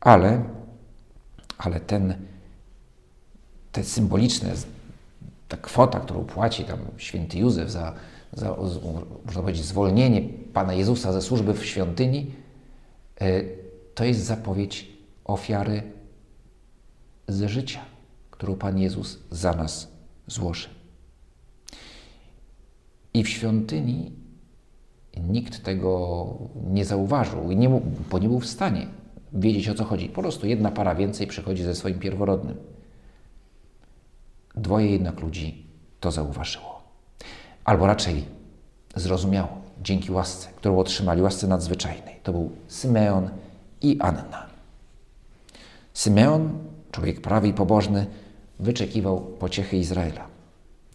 Ale, 0.00 0.44
ale 1.58 1.80
ten, 1.80 2.14
te 3.72 3.84
symboliczne, 3.84 4.52
ta 5.48 5.56
kwota, 5.56 6.00
którą 6.00 6.24
płaci 6.24 6.64
tam 6.64 6.78
święty 6.96 7.38
Józef 7.38 7.70
za, 7.70 7.94
za 8.32 8.56
można 9.26 9.42
powiedzieć, 9.42 9.64
zwolnienie 9.64 10.22
Pana 10.52 10.74
Jezusa 10.74 11.12
ze 11.12 11.22
służby 11.22 11.54
w 11.54 11.66
świątyni, 11.66 12.30
e, 13.20 13.42
to 13.94 14.04
jest 14.04 14.20
zapowiedź 14.20 14.92
ofiary 15.24 15.82
ze 17.28 17.48
życia, 17.48 17.80
którą 18.30 18.54
Pan 18.54 18.78
Jezus 18.78 19.18
za 19.30 19.52
nas 19.52 19.88
złoży. 20.26 20.81
I 23.14 23.24
w 23.24 23.28
świątyni 23.28 24.12
nikt 25.16 25.64
tego 25.64 26.26
nie 26.70 26.84
zauważył, 26.84 27.52
nie 27.52 27.70
bo 28.10 28.18
nie 28.18 28.28
był 28.28 28.40
w 28.40 28.46
stanie 28.46 28.86
wiedzieć 29.32 29.68
o 29.68 29.74
co 29.74 29.84
chodzi. 29.84 30.08
Po 30.08 30.22
prostu 30.22 30.46
jedna 30.46 30.70
para 30.70 30.94
więcej 30.94 31.26
przychodzi 31.26 31.62
ze 31.62 31.74
swoim 31.74 31.98
pierworodnym. 31.98 32.56
Dwoje 34.54 34.90
jednak 34.90 35.20
ludzi 35.20 35.66
to 36.00 36.10
zauważyło. 36.10 36.82
Albo 37.64 37.86
raczej 37.86 38.24
zrozumiało 38.96 39.48
dzięki 39.82 40.12
łasce, 40.12 40.48
którą 40.56 40.78
otrzymali, 40.78 41.22
łasce 41.22 41.46
nadzwyczajnej. 41.46 42.16
To 42.22 42.32
był 42.32 42.50
Symeon 42.68 43.30
i 43.82 43.96
Anna. 44.00 44.46
Symeon, 45.94 46.58
człowiek 46.92 47.20
prawy 47.20 47.48
i 47.48 47.52
pobożny, 47.52 48.06
wyczekiwał 48.58 49.20
pociechy 49.20 49.76
Izraela, 49.76 50.26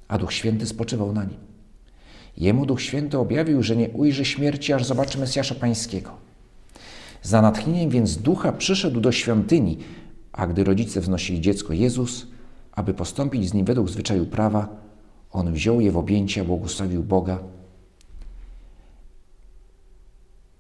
a 0.08 0.18
Duch 0.18 0.34
Święty 0.34 0.66
spoczywał 0.66 1.14
na 1.14 1.24
nim. 1.24 1.47
Jemu 2.38 2.65
Duch 2.65 2.82
Święty 2.82 3.17
objawił, 3.17 3.63
że 3.63 3.75
nie 3.75 3.89
ujrzy 3.89 4.25
śmierci, 4.25 4.74
aż 4.74 4.86
zobaczy 4.86 5.20
Mesjasza 5.20 5.56
Pańskiego. 5.56 6.12
Za 7.22 7.41
natchnieniem 7.41 7.89
więc 7.89 8.17
Ducha 8.17 8.51
przyszedł 8.51 9.01
do 9.01 9.12
świątyni, 9.12 9.77
a 10.32 10.48
gdy 10.48 10.63
rodzice 10.63 11.01
wznosili 11.01 11.41
dziecko 11.41 11.74
Jezus, 11.74 12.27
aby 12.72 12.94
postąpić 12.94 13.50
z 13.50 13.53
nim 13.53 13.65
według 13.65 13.89
zwyczaju 13.89 14.25
prawa, 14.25 14.70
on 15.32 15.53
wziął 15.53 15.82
je 15.82 15.91
w 15.91 15.98
objęcia, 15.98 16.44
błogosławił 16.44 17.03
Boga 17.03 17.39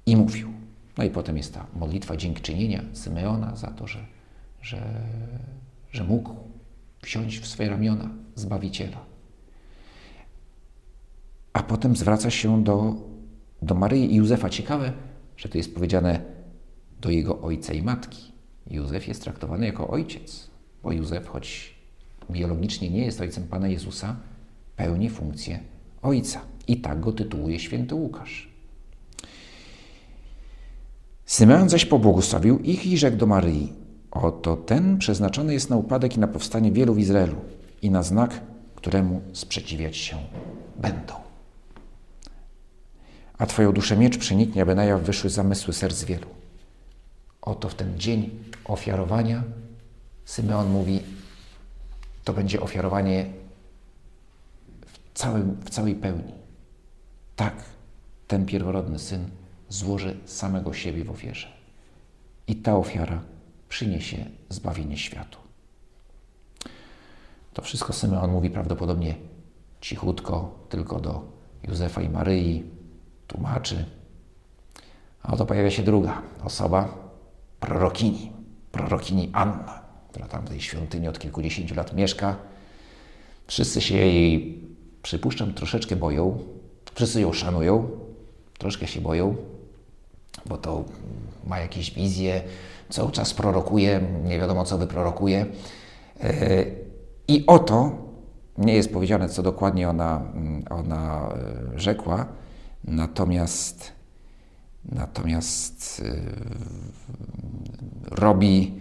i 0.05 0.15
mówił. 0.15 0.53
No 0.97 1.03
i 1.03 1.09
potem 1.09 1.37
jest 1.37 1.53
ta 1.53 1.65
modlitwa 1.75 2.17
dziękczynienia 2.17 2.83
Symeona 2.93 3.55
za 3.55 3.67
to, 3.67 3.87
że, 3.87 3.99
że, 4.61 4.81
że 5.91 6.03
mógł 6.03 6.35
wziąć 7.03 7.39
w 7.39 7.47
swoje 7.47 7.69
ramiona 7.69 8.09
Zbawiciela. 8.35 8.97
A 11.57 11.63
potem 11.63 11.95
zwraca 11.95 12.29
się 12.29 12.63
do, 12.63 12.95
do 13.61 13.75
Maryi 13.75 14.13
i 14.13 14.15
Józefa. 14.15 14.49
Ciekawe, 14.49 14.93
że 15.37 15.49
to 15.49 15.57
jest 15.57 15.73
powiedziane 15.73 16.21
do 17.01 17.09
jego 17.09 17.41
ojca 17.41 17.73
i 17.73 17.81
matki. 17.81 18.31
Józef 18.71 19.07
jest 19.07 19.23
traktowany 19.23 19.65
jako 19.65 19.87
ojciec, 19.87 20.47
bo 20.83 20.91
Józef, 20.91 21.27
choć 21.27 21.75
biologicznie 22.31 22.89
nie 22.89 23.05
jest 23.05 23.21
ojcem 23.21 23.43
Pana 23.43 23.67
Jezusa, 23.67 24.15
pełni 24.75 25.09
funkcję 25.09 25.59
ojca. 26.01 26.41
I 26.67 26.77
tak 26.77 26.99
go 26.99 27.11
tytułuje 27.11 27.59
święty 27.59 27.95
Łukasz. 27.95 28.49
Symeon 31.25 31.69
zaś 31.69 31.85
pobłogosławił 31.85 32.59
ich 32.59 32.85
i 32.85 32.97
rzekł 32.97 33.17
do 33.17 33.25
Maryi: 33.25 33.73
Oto 34.11 34.57
ten 34.57 34.97
przeznaczony 34.97 35.53
jest 35.53 35.69
na 35.69 35.77
upadek 35.77 36.17
i 36.17 36.19
na 36.19 36.27
powstanie 36.27 36.71
wielu 36.71 36.93
w 36.93 36.99
Izraelu 36.99 37.35
i 37.81 37.91
na 37.91 38.03
znak, 38.03 38.41
któremu 38.75 39.21
sprzeciwiać 39.33 39.97
się 39.97 40.17
będą. 40.81 41.26
A 43.37 43.45
Twoją 43.45 43.71
duszę 43.71 43.97
miecz 43.97 44.17
przeniknie, 44.17 44.61
aby 44.61 44.75
na 44.75 44.83
jaw 44.83 45.01
wyszły 45.01 45.29
zamysły 45.29 45.73
serc 45.73 46.03
wielu. 46.03 46.27
Oto 47.41 47.69
w 47.69 47.75
ten 47.75 47.99
dzień 47.99 48.43
ofiarowania 48.65 49.43
Symeon 50.25 50.69
mówi, 50.69 50.99
to 52.23 52.33
będzie 52.33 52.61
ofiarowanie 52.61 53.25
w, 54.85 55.17
całym, 55.19 55.57
w 55.65 55.69
całej 55.69 55.95
pełni. 55.95 56.33
Tak, 57.35 57.53
ten 58.27 58.45
pierworodny 58.45 58.99
syn 58.99 59.29
złoży 59.69 60.17
samego 60.25 60.73
siebie 60.73 61.03
w 61.03 61.11
ofierze. 61.11 61.47
I 62.47 62.55
ta 62.55 62.77
ofiara 62.77 63.21
przyniesie 63.69 64.25
zbawienie 64.49 64.97
światu. 64.97 65.37
To 67.53 67.61
wszystko 67.61 67.93
Symeon 67.93 68.31
mówi 68.31 68.49
prawdopodobnie 68.49 69.15
cichutko, 69.81 70.59
tylko 70.69 70.99
do 70.99 71.31
Józefa 71.63 72.01
i 72.01 72.09
Maryi, 72.09 72.63
tłumaczy. 73.27 73.85
A 75.23 75.33
oto 75.33 75.45
pojawia 75.45 75.71
się 75.71 75.83
druga 75.83 76.21
osoba, 76.43 76.97
prorokini, 77.59 78.31
prorokini 78.71 79.29
Anna, 79.33 79.81
która 80.09 80.27
tam 80.27 80.45
w 80.45 80.49
tej 80.49 80.61
świątyni 80.61 81.07
od 81.07 81.19
kilkudziesięciu 81.19 81.75
lat 81.75 81.93
mieszka. 81.93 82.35
Wszyscy 83.47 83.81
się 83.81 83.95
jej, 83.95 84.61
przypuszczam, 85.03 85.53
troszeczkę 85.53 85.95
boją. 85.95 86.39
Wszyscy 86.93 87.21
ją 87.21 87.33
szanują, 87.33 87.89
troszkę 88.57 88.87
się 88.87 89.01
boją, 89.01 89.35
bo 90.45 90.57
to 90.57 90.83
ma 91.47 91.59
jakieś 91.59 91.91
wizje, 91.91 92.41
cały 92.89 93.11
czas 93.11 93.33
prorokuje, 93.33 94.01
nie 94.23 94.39
wiadomo 94.39 94.65
co 94.65 94.77
wyprorokuje. 94.77 95.45
E, 96.23 96.65
I 97.27 97.45
oto, 97.47 97.91
nie 98.57 98.73
jest 98.73 98.93
powiedziane, 98.93 99.29
co 99.29 99.43
dokładnie 99.43 99.89
ona, 99.89 100.21
ona 100.69 101.29
e, 101.75 101.79
rzekła, 101.79 102.25
natomiast 102.83 103.97
Natomiast 104.91 105.99
y, 105.99 106.21
robi, 108.11 108.73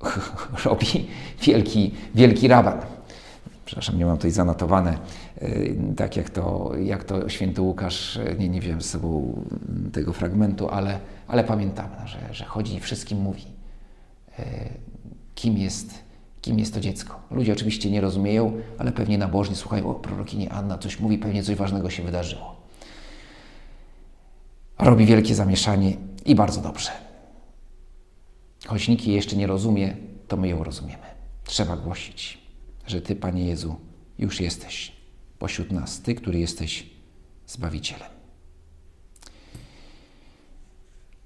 robi 0.64 1.06
wielki, 1.42 1.94
wielki 2.14 2.48
raban. 2.48 2.78
Przepraszam, 3.64 3.98
nie 3.98 4.06
mam 4.06 4.16
tutaj 4.16 4.30
zanotowane, 4.30 4.98
tak 5.96 6.16
jak 6.16 6.30
to, 6.30 6.72
jak 6.82 7.04
to 7.04 7.28
święty 7.28 7.62
Łukasz, 7.62 8.18
nie, 8.38 8.48
nie 8.48 8.60
wiem 8.60 8.82
z 8.82 8.90
sobą 8.90 9.42
tego 9.92 10.12
fragmentu, 10.12 10.68
ale, 10.68 10.98
ale 11.28 11.44
pamiętam, 11.44 11.88
że, 12.04 12.34
że 12.34 12.44
chodzi 12.44 12.76
i 12.76 12.80
wszystkim 12.80 13.18
mówi, 13.18 13.44
kim 15.34 15.58
jest, 15.58 15.94
kim 16.40 16.58
jest 16.58 16.74
to 16.74 16.80
dziecko. 16.80 17.20
Ludzie 17.30 17.52
oczywiście 17.52 17.90
nie 17.90 18.00
rozumieją, 18.00 18.52
ale 18.78 18.92
pewnie 18.92 19.18
nabożni 19.18 19.56
słuchają, 19.56 19.90
o 19.90 19.94
prorokini 19.94 20.48
Anna 20.48 20.78
coś 20.78 21.00
mówi, 21.00 21.18
pewnie 21.18 21.42
coś 21.42 21.56
ważnego 21.56 21.90
się 21.90 22.02
wydarzyło. 22.02 22.53
Robi 24.78 25.06
wielkie 25.06 25.34
zamieszanie 25.34 25.96
i 26.24 26.34
bardzo 26.34 26.60
dobrze. 26.60 26.90
Choć 28.66 28.88
nikt 28.88 29.06
jej 29.06 29.16
jeszcze 29.16 29.36
nie 29.36 29.46
rozumie, 29.46 29.96
to 30.28 30.36
my 30.36 30.48
ją 30.48 30.64
rozumiemy. 30.64 31.06
Trzeba 31.44 31.76
głosić, 31.76 32.38
że 32.86 33.00
Ty, 33.00 33.16
Panie 33.16 33.46
Jezu, 33.46 33.76
już 34.18 34.40
jesteś 34.40 34.92
pośród 35.38 35.72
nas, 35.72 36.00
Ty, 36.00 36.14
który 36.14 36.38
jesteś 36.38 36.90
Zbawicielem. 37.46 38.08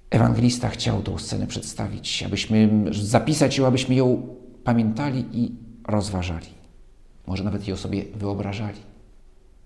Ewangelista 0.09 0.69
chciał 0.69 1.01
tą 1.03 1.17
scenę 1.17 1.47
przedstawić, 1.47 2.23
abyśmy 2.23 2.85
zapisać 2.91 3.57
ją, 3.57 3.67
abyśmy 3.67 3.95
ją 3.95 4.35
pamiętali 4.63 5.25
i 5.33 5.51
rozważali. 5.87 6.47
Może 7.27 7.43
nawet 7.43 7.67
ją 7.67 7.77
sobie 7.77 8.05
wyobrażali 8.15 8.79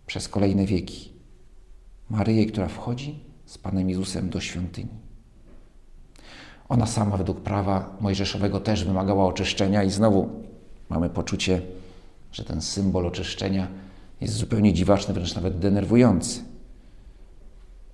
przez 0.05 0.27
kolejne 0.27 0.65
wieki. 0.65 1.09
Maryję, 2.09 2.45
która 2.45 2.67
wchodzi 2.67 3.19
z 3.53 3.57
Panem 3.57 3.89
Jezusem 3.89 4.29
do 4.29 4.39
świątyni. 4.39 4.89
Ona 6.69 6.85
sama 6.85 7.17
według 7.17 7.41
prawa 7.41 7.97
mojżeszowego 8.01 8.59
też 8.59 8.85
wymagała 8.85 9.25
oczyszczenia 9.25 9.83
i 9.83 9.89
znowu 9.89 10.29
mamy 10.89 11.09
poczucie, 11.09 11.61
że 12.31 12.43
ten 12.43 12.61
symbol 12.61 13.07
oczyszczenia 13.07 13.67
jest 14.21 14.33
zupełnie 14.33 14.73
dziwaczny, 14.73 15.13
wręcz 15.13 15.35
nawet 15.35 15.59
denerwujący. 15.59 16.41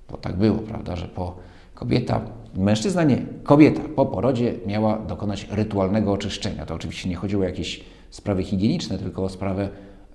Bo 0.10 0.18
tak 0.18 0.38
było, 0.38 0.58
prawda, 0.58 0.96
że 0.96 1.08
po 1.08 1.36
kobieta, 1.74 2.22
mężczyzna 2.56 3.04
nie, 3.04 3.26
kobieta 3.44 3.82
po 3.96 4.06
porodzie 4.06 4.54
miała 4.66 5.00
dokonać 5.00 5.48
rytualnego 5.52 6.12
oczyszczenia. 6.12 6.66
To 6.66 6.76
oczywiście 6.76 7.10
nie 7.10 7.16
chodziło 7.16 7.44
o 7.44 7.46
jakieś 7.46 7.84
sprawy 8.10 8.44
higieniczne, 8.44 8.98
tylko 8.98 9.24
o 9.24 9.30
sprawę 9.30 9.70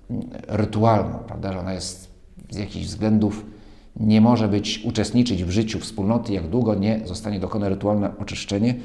mm, 0.09 0.27
rytualną, 0.47 1.19
prawda, 1.19 1.53
że 1.53 1.59
ona 1.59 1.73
jest 1.73 2.11
z 2.49 2.57
jakichś 2.57 2.85
względów 2.85 3.54
nie 3.99 4.21
może 4.21 4.47
być, 4.47 4.81
uczestniczyć 4.85 5.43
w 5.43 5.49
życiu 5.49 5.79
wspólnoty, 5.79 6.33
jak 6.33 6.47
długo 6.47 6.75
nie 6.75 7.01
zostanie 7.05 7.39
dokonane 7.39 7.69
rytualne 7.69 8.17
oczyszczenie. 8.17 8.75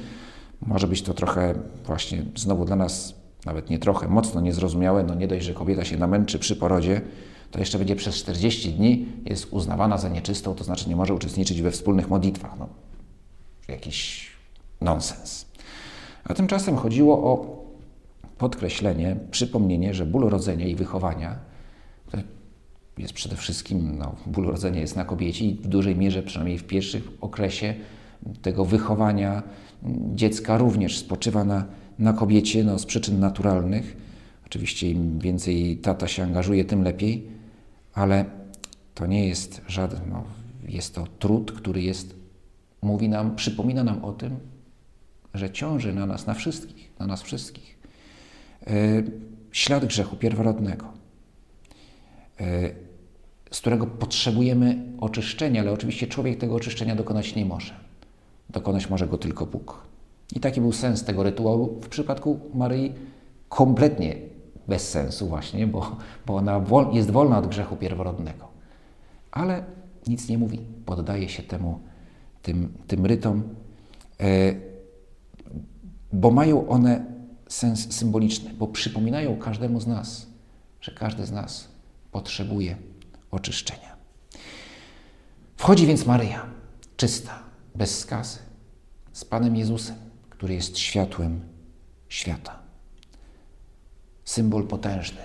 Może 0.61 0.87
być 0.87 1.01
to 1.01 1.13
trochę 1.13 1.53
właśnie 1.85 2.25
znowu 2.35 2.65
dla 2.65 2.75
nas, 2.75 3.15
nawet 3.45 3.69
nie 3.69 3.79
trochę, 3.79 4.07
mocno 4.07 4.41
niezrozumiałe. 4.41 5.03
No 5.03 5.15
nie 5.15 5.27
dość, 5.27 5.45
że 5.45 5.53
kobieta 5.53 5.85
się 5.85 5.97
namęczy 5.97 6.39
przy 6.39 6.55
porodzie, 6.55 7.01
to 7.51 7.59
jeszcze 7.59 7.77
będzie 7.77 7.95
przez 7.95 8.15
40 8.15 8.73
dni 8.73 9.05
jest 9.25 9.53
uznawana 9.53 9.97
za 9.97 10.09
nieczystą, 10.09 10.55
to 10.55 10.63
znaczy 10.63 10.89
nie 10.89 10.95
może 10.95 11.13
uczestniczyć 11.13 11.61
we 11.61 11.71
wspólnych 11.71 12.09
modlitwach. 12.09 12.51
No, 12.59 12.67
jakiś 13.67 14.29
nonsens. 14.81 15.45
A 16.23 16.33
tymczasem 16.33 16.77
chodziło 16.77 17.17
o 17.17 17.61
podkreślenie, 18.37 19.15
przypomnienie, 19.31 19.93
że 19.93 20.05
ból 20.05 20.29
rodzenia 20.29 20.67
i 20.67 20.75
wychowania 20.75 21.50
jest 22.97 23.13
przede 23.13 23.35
wszystkim, 23.35 23.97
no, 23.97 24.15
ból 24.25 24.45
rodzenia 24.45 24.81
jest 24.81 24.95
na 24.95 25.05
kobiecie 25.05 25.45
i 25.45 25.53
w 25.53 25.67
dużej 25.67 25.95
mierze, 25.95 26.23
przynajmniej 26.23 26.57
w 26.57 26.63
pierwszym 26.63 27.01
okresie 27.21 27.73
tego 28.41 28.65
wychowania 28.65 29.43
dziecka 30.15 30.57
również 30.57 30.97
spoczywa 30.97 31.43
na, 31.43 31.65
na 31.99 32.13
kobiecie 32.13 32.63
no, 32.63 32.79
z 32.79 32.85
przyczyn 32.85 33.19
naturalnych. 33.19 33.97
Oczywiście 34.45 34.91
im 34.91 35.19
więcej 35.19 35.77
tata 35.77 36.07
się 36.07 36.23
angażuje, 36.23 36.65
tym 36.65 36.83
lepiej, 36.83 37.27
ale 37.93 38.25
to 38.95 39.05
nie 39.05 39.27
jest 39.27 39.61
żaden, 39.67 39.99
no, 40.09 40.23
jest 40.67 40.95
to 40.95 41.07
trud, 41.19 41.51
który 41.51 41.81
jest, 41.81 42.15
mówi 42.81 43.09
nam, 43.09 43.35
przypomina 43.35 43.83
nam 43.83 44.05
o 44.05 44.11
tym, 44.11 44.35
że 45.33 45.51
ciąży 45.51 45.93
na 45.93 46.05
nas, 46.05 46.27
na 46.27 46.33
wszystkich, 46.33 46.91
na 46.99 47.07
nas 47.07 47.21
wszystkich. 47.21 47.77
Yy, 48.67 49.11
ślad 49.51 49.85
grzechu 49.85 50.15
pierworodnego 50.15 51.00
z 53.51 53.59
którego 53.59 53.87
potrzebujemy 53.87 54.77
oczyszczenia, 54.99 55.61
ale 55.61 55.71
oczywiście 55.71 56.07
człowiek 56.07 56.39
tego 56.39 56.55
oczyszczenia 56.55 56.95
dokonać 56.95 57.35
nie 57.35 57.45
może. 57.45 57.73
Dokonać 58.49 58.89
może 58.89 59.07
go 59.07 59.17
tylko 59.17 59.45
Bóg. 59.45 59.83
I 60.35 60.39
taki 60.39 60.61
był 60.61 60.71
sens 60.71 61.03
tego 61.03 61.23
rytuału 61.23 61.81
w 61.81 61.89
przypadku 61.89 62.39
Maryi 62.53 62.93
kompletnie 63.49 64.15
bez 64.67 64.89
sensu 64.89 65.27
właśnie, 65.27 65.67
bo, 65.67 65.95
bo 66.25 66.35
ona 66.35 66.61
jest 66.91 67.11
wolna 67.11 67.37
od 67.37 67.47
grzechu 67.47 67.75
pierworodnego. 67.75 68.47
Ale 69.31 69.63
nic 70.07 70.29
nie 70.29 70.37
mówi, 70.37 70.59
poddaje 70.85 71.29
się 71.29 71.43
temu, 71.43 71.79
tym, 72.41 72.73
tym 72.87 73.05
rytom, 73.05 73.43
e, 74.19 74.53
bo 76.13 76.31
mają 76.31 76.67
one 76.67 77.05
sens 77.47 77.93
symboliczny, 77.93 78.53
bo 78.53 78.67
przypominają 78.67 79.37
każdemu 79.37 79.81
z 79.81 79.87
nas, 79.87 80.27
że 80.81 80.91
każdy 80.91 81.25
z 81.25 81.31
nas 81.31 81.70
potrzebuje 82.11 82.77
oczyszczenia. 83.31 83.95
Wchodzi 85.57 85.87
więc 85.87 86.05
Maryja, 86.05 86.45
czysta, 86.97 87.39
bez 87.75 87.99
skazy, 87.99 88.39
z 89.13 89.25
Panem 89.25 89.55
Jezusem, 89.55 89.95
który 90.29 90.53
jest 90.53 90.77
światłem 90.77 91.41
świata. 92.09 92.59
Symbol 94.25 94.67
potężny. 94.67 95.21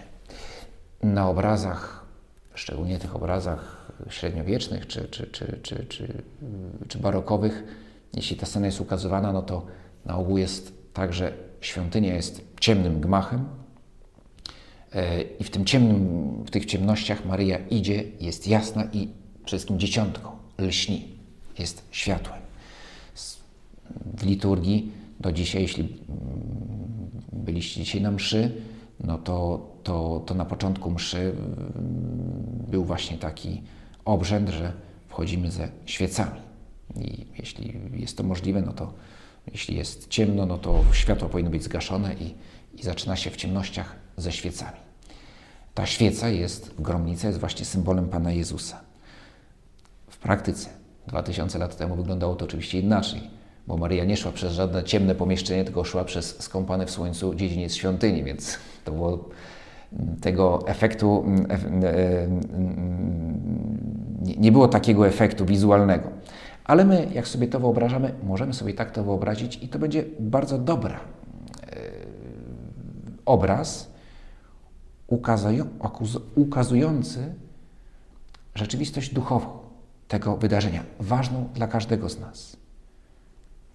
Na 1.03 1.29
obrazach, 1.29 2.07
szczególnie 2.55 2.99
tych 2.99 3.17
obrazach 3.17 3.91
średniowiecznych 4.09 4.87
czy, 4.87 5.09
czy, 5.09 5.27
czy, 5.27 5.61
czy, 5.63 5.87
czy, 5.87 6.23
czy 6.89 6.99
barokowych, 6.99 7.65
jeśli 8.15 8.37
ta 8.37 8.47
scena 8.47 8.67
jest 8.67 8.81
ukazywana, 8.81 9.33
no 9.33 9.43
to 9.43 9.67
na 10.05 10.17
ogół 10.17 10.39
jest 10.39 10.73
tak, 10.93 11.13
że 11.13 11.33
świątynia 11.61 12.15
jest 12.15 12.41
ciemnym 12.61 13.01
gmachem, 13.01 13.49
I 15.41 15.45
w 15.45 15.51
tym 15.51 15.65
ciemnym, 15.65 16.45
w 16.47 16.51
tych 16.51 16.65
ciemnościach 16.65 17.25
Maryja 17.25 17.59
idzie, 17.59 18.05
jest 18.21 18.49
jasna 18.49 18.85
i 18.85 19.09
przede 19.45 19.47
wszystkim 19.47 19.79
dzieciątką, 19.79 20.31
lśni, 20.59 21.09
jest 21.59 21.83
światłem. 21.91 22.39
W 24.17 24.25
liturgii 24.25 24.93
do 25.21 25.33
dzisiaj, 25.33 25.63
jeśli 25.63 25.83
mm, 25.83 25.97
byliście 27.33 27.85
dzisiaj 27.85 28.01
na 28.01 28.11
mszy, 28.11 28.53
no 29.01 29.19
to, 29.19 29.67
to, 29.83 30.23
to 30.27 30.35
na 30.35 30.45
początku 30.45 30.91
mszy 30.91 31.19
mm, 31.19 31.35
był 32.69 32.85
właśnie 32.85 33.19
taki 33.19 33.63
obrzęd, 34.05 34.49
że 34.49 34.73
wchodzimy 35.09 35.51
ze 35.51 35.69
świecami. 35.87 36.41
I 36.97 37.27
jeśli 37.39 37.75
jest 37.93 38.17
to 38.17 38.23
możliwe, 38.23 38.63
no 38.63 38.73
to 38.73 38.93
jeśli 39.53 39.77
jest 39.77 40.09
ciemno, 40.09 40.47
no 40.47 40.59
to 40.59 40.85
światło 40.93 41.29
powinno 41.29 41.51
być 41.51 41.63
zgaszone 41.63 42.15
i, 42.15 42.35
i 42.81 42.83
zaczyna 42.83 43.17
się 43.17 43.31
w 43.31 43.37
ciemnościach 43.37 43.97
ze 44.17 44.33
świecami. 44.33 44.77
Ta 45.75 45.87
świeca 45.87 46.29
jest, 46.29 46.75
gromnica 46.79 47.27
jest 47.27 47.41
właśnie 47.41 47.65
symbolem 47.65 48.09
Pana 48.09 48.33
Jezusa. 48.33 48.81
W 50.09 50.19
praktyce 50.19 50.69
2000 51.07 51.59
lat 51.59 51.77
temu 51.77 51.97
wyglądało 51.97 52.35
to 52.35 52.45
oczywiście 52.45 52.81
inaczej, 52.81 53.21
bo 53.67 53.77
Maria 53.77 54.05
nie 54.05 54.17
szła 54.17 54.33
przez 54.33 54.53
żadne 54.53 54.85
ciemne 54.85 55.15
pomieszczenie, 55.15 55.65
tylko 55.65 55.85
szła 55.85 56.05
przez 56.05 56.43
skąpany 56.43 56.87
w 56.87 56.91
słońcu 56.91 57.35
dziedziniec 57.35 57.75
świątyni, 57.75 58.25
więc 58.25 58.59
to 58.85 58.93
było 58.93 59.29
tego 60.21 60.69
efektu, 60.69 61.25
mm, 61.27 61.47
e, 61.85 62.25
mm, 62.25 63.37
nie 64.39 64.53
było 64.53 64.69
takiego 64.69 65.07
efektu 65.07 65.47
wizualnego. 65.47 66.11
Ale 66.65 66.85
my, 66.85 67.07
jak 67.15 67.29
sobie 67.29 67.49
to 67.49 67.61
wyobrażamy, 67.61 68.15
możemy 68.23 68.55
sobie 68.55 68.75
tak 68.75 68.91
to 68.91 69.05
wyobrazić 69.05 69.59
i 69.63 69.69
to 69.69 69.79
będzie 69.79 70.05
bardzo 70.21 70.59
dobry 70.59 70.95
e, 70.95 70.99
obraz, 73.27 73.96
ukazujący 76.35 77.35
rzeczywistość 78.55 79.15
duchową 79.15 79.59
tego 80.09 80.37
wydarzenia, 80.37 80.85
ważną 81.01 81.49
dla 81.55 81.69
każdego 81.69 82.09
z 82.09 82.19
nas. 82.19 82.57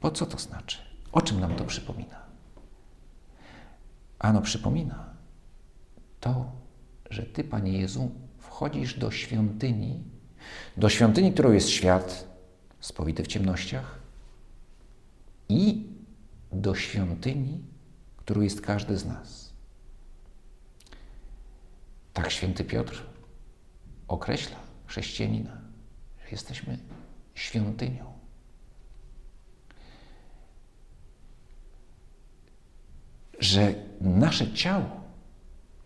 Bo 0.01 0.11
co 0.11 0.25
to 0.25 0.37
znaczy? 0.37 0.77
O 1.11 1.21
czym 1.21 1.39
nam 1.39 1.55
to 1.55 1.63
przypomina? 1.63 2.21
Ano 4.19 4.41
przypomina 4.41 5.05
to, 6.19 6.51
że 7.09 7.23
Ty, 7.23 7.43
Panie 7.43 7.79
Jezu, 7.79 8.11
wchodzisz 8.37 8.99
do 8.99 9.11
świątyni, 9.11 10.03
do 10.77 10.89
świątyni, 10.89 11.33
którą 11.33 11.51
jest 11.51 11.69
świat 11.69 12.27
spowity 12.79 13.23
w 13.23 13.27
ciemnościach 13.27 13.99
i 15.49 15.87
do 16.51 16.75
świątyni, 16.75 17.61
którą 18.17 18.41
jest 18.41 18.61
każdy 18.61 18.97
z 18.97 19.05
nas. 19.05 19.50
Tak 22.13 22.31
święty 22.31 22.63
Piotr 22.63 23.05
określa 24.07 24.57
chrześcijanina, 24.85 25.57
że 26.23 26.31
jesteśmy 26.31 26.77
świątynią. 27.35 28.11
że 33.41 33.73
nasze 34.01 34.53
ciało, 34.53 34.85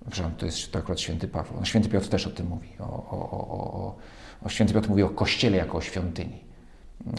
przepraszam, 0.01 0.35
to 0.35 0.45
jest 0.45 0.71
to 0.71 0.79
akurat 0.79 0.99
święty 0.99 1.27
Paweł, 1.27 1.53
no, 1.59 1.65
święty 1.65 1.89
Piotr 1.89 2.07
też 2.07 2.27
o 2.27 2.29
tym 2.29 2.47
mówi, 2.47 2.69
o, 2.79 2.83
o, 2.83 3.31
o, 3.31 3.95
o, 4.41 4.49
święty 4.49 4.73
Piotr 4.73 4.89
mówi 4.89 5.03
o 5.03 5.09
Kościele 5.09 5.57
jako 5.57 5.77
o 5.77 5.81
świątyni, 5.81 6.43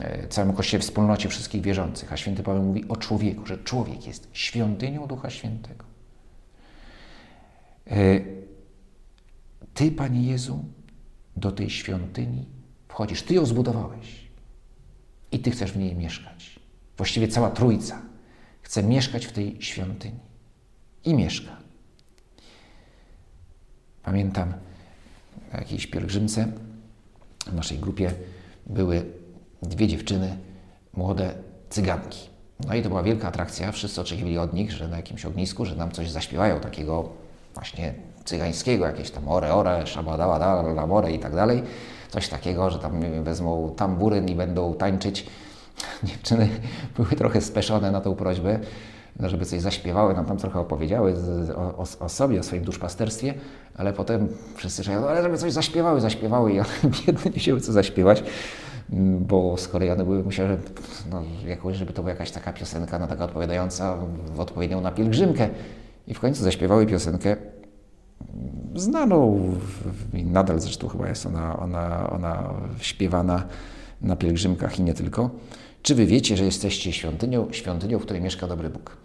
e, 0.01 0.29
całym 0.29 0.53
Kościele, 0.53 0.83
wspólnocie 0.83 1.29
wszystkich 1.29 1.63
wierzących, 1.63 2.13
a 2.13 2.17
święty 2.17 2.43
Paweł 2.43 2.63
mówi 2.63 2.89
o 2.89 2.97
człowieku, 2.97 3.47
że 3.47 3.59
człowiek 3.59 4.07
jest 4.07 4.29
świątynią 4.33 5.07
Ducha 5.07 5.31
Świętego. 5.31 5.85
Ty, 9.77 9.91
Panie 9.91 10.23
Jezu, 10.23 10.65
do 11.37 11.53
tej 11.53 11.71
świątyni 11.71 12.45
wchodzisz, 12.89 13.23
Ty 13.23 13.35
ją 13.35 13.47
zbudowałeś 13.47 14.29
i 15.33 15.39
Ty 15.39 15.51
chcesz 15.51 15.73
w 15.73 15.77
niej 15.77 15.95
mieszkać. 15.95 16.61
Właściwie 16.97 17.29
cała 17.29 17.51
Trójca 17.51 18.03
chce 18.63 18.83
mieszkać 18.83 19.27
w 19.27 19.33
tej 19.33 19.63
świątyni 19.63 20.19
i 21.05 21.15
mieszka. 21.15 21.57
Pamiętam 24.03 24.53
na 25.53 25.59
jakiejś 25.59 25.87
pielgrzymce 25.87 26.53
w 27.47 27.55
naszej 27.55 27.79
grupie 27.79 28.13
były 28.67 29.07
dwie 29.63 29.89
dziewczyny, 29.89 30.39
młode 30.93 31.35
cyganki. 31.71 32.29
No 32.67 32.75
i 32.75 32.83
to 32.83 32.89
była 32.89 33.03
wielka 33.03 33.29
atrakcja. 33.29 33.73
Wszyscy 33.73 34.01
oczekiwali 34.01 34.39
od 34.39 34.55
nich, 34.55 34.73
że 34.73 34.89
na 34.89 34.97
jakimś 34.97 35.25
ognisku, 35.25 35.65
że 35.65 35.77
nam 35.77 35.91
coś 35.91 36.11
zaśpiewają 36.11 36.61
takiego 36.61 37.13
właśnie 37.55 37.95
cygańskiego, 38.27 38.87
jakieś 38.87 39.11
tam 39.11 39.29
ore, 39.29 39.55
ore, 39.55 39.87
szabadała, 39.87 40.39
da, 40.39 40.87
more 40.87 41.13
i 41.13 41.19
tak 41.19 41.35
dalej. 41.35 41.63
Coś 42.11 42.29
takiego, 42.29 42.71
że 42.71 42.79
tam 42.79 43.23
wezmą 43.23 43.75
tamburyn 43.77 44.29
i 44.29 44.35
będą 44.35 44.75
tańczyć. 44.75 45.27
Dziewczyny 46.05 46.49
były 46.97 47.09
trochę 47.09 47.41
speszone 47.41 47.91
na 47.91 48.01
tą 48.01 48.15
prośbę, 48.15 48.59
no, 49.21 49.29
żeby 49.29 49.45
coś 49.45 49.61
zaśpiewały, 49.61 50.15
nam 50.15 50.25
tam 50.25 50.37
trochę 50.37 50.61
opowiedziały 50.61 51.15
o, 51.57 51.61
o, 51.61 51.85
o, 52.01 52.09
sobie, 52.09 52.41
o 52.41 52.43
swoim 52.43 52.65
duszpasterstwie, 52.65 53.35
ale 53.77 53.93
potem 53.93 54.29
wszyscy 54.57 54.83
czekają, 54.83 55.01
no, 55.01 55.09
ale 55.09 55.23
żeby 55.23 55.39
coś 55.39 55.53
zaśpiewały, 55.53 56.01
zaśpiewały 56.01 56.53
i 56.53 56.61
one 56.61 56.69
biedne 57.07 57.31
nie 57.31 57.37
wzięły 57.37 57.61
co 57.61 57.73
zaśpiewać, 57.73 58.25
bo 59.21 59.57
z 59.57 59.69
kolei 59.69 59.91
one 59.91 60.05
były, 60.05 60.25
myślę, 60.25 60.57
no, 61.11 61.23
jakoś, 61.47 61.77
żeby 61.77 61.93
to 61.93 62.03
była 62.03 62.11
jakaś 62.11 62.31
taka 62.31 62.53
piosenka, 62.53 62.99
no, 62.99 63.07
taka 63.07 63.25
odpowiadająca 63.25 63.97
odpowiednią 64.39 64.81
na 64.81 64.93
pielgrzymkę. 64.93 65.49
I 66.07 66.15
w 66.15 66.21
końcu 66.21 66.45
zaśpiewały 66.45 66.87
piosenkę 66.87 67.37
znaną, 68.75 69.51
nadal 70.13 70.61
zresztą 70.61 70.89
chyba 70.89 71.09
jest 71.09 71.27
ona, 71.27 71.59
ona, 71.59 72.11
ona 72.11 72.55
śpiewana 72.81 73.43
na 74.01 74.17
pielgrzymkach 74.17 74.79
i 74.79 74.83
nie 74.83 74.95
tylko. 74.95 75.31
Czy 75.83 75.95
wy 75.95 76.07
wiecie, 76.07 76.37
że 76.37 76.45
jesteście 76.45 76.93
świątynią, 76.93 77.49
świątynią, 77.53 77.99
w 77.99 78.03
której 78.03 78.23
mieszka 78.23 78.47
dobry 78.47 78.71
Bóg? 78.71 78.97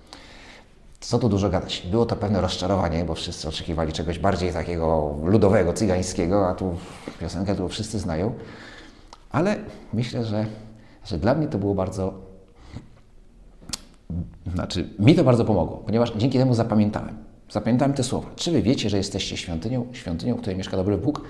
Co 0.99 1.19
tu 1.19 1.29
dużo 1.29 1.49
gadać? 1.49 1.87
Było 1.91 2.05
to 2.05 2.15
pewne 2.15 2.41
rozczarowanie, 2.41 3.05
bo 3.05 3.15
wszyscy 3.15 3.47
oczekiwali 3.47 3.93
czegoś 3.93 4.19
bardziej 4.19 4.53
takiego 4.53 5.15
ludowego, 5.23 5.73
cygańskiego, 5.73 6.47
a 6.49 6.53
tu 6.53 6.75
piosenkę 7.19 7.55
tu 7.55 7.69
wszyscy 7.69 7.99
znają. 7.99 8.33
Ale 9.31 9.57
myślę, 9.93 10.25
że, 10.25 10.45
że 11.05 11.17
dla 11.17 11.35
mnie 11.35 11.47
to 11.47 11.57
było 11.57 11.75
bardzo. 11.75 12.13
Znaczy, 14.53 14.89
mi 14.99 15.15
to 15.15 15.23
bardzo 15.23 15.45
pomogło, 15.45 15.77
ponieważ 15.77 16.13
dzięki 16.17 16.37
temu 16.37 16.53
zapamiętałem. 16.53 17.30
Zapamiętałem 17.51 17.93
te 17.93 18.03
słowa. 18.03 18.29
Czy 18.35 18.51
wy 18.51 18.61
wiecie, 18.61 18.89
że 18.89 18.97
jesteście 18.97 19.37
świątynią, 19.37 19.87
świątynią, 19.93 20.35
w 20.35 20.39
której 20.39 20.57
mieszka 20.57 20.77
dobry 20.77 20.97
Bóg? 20.97 21.21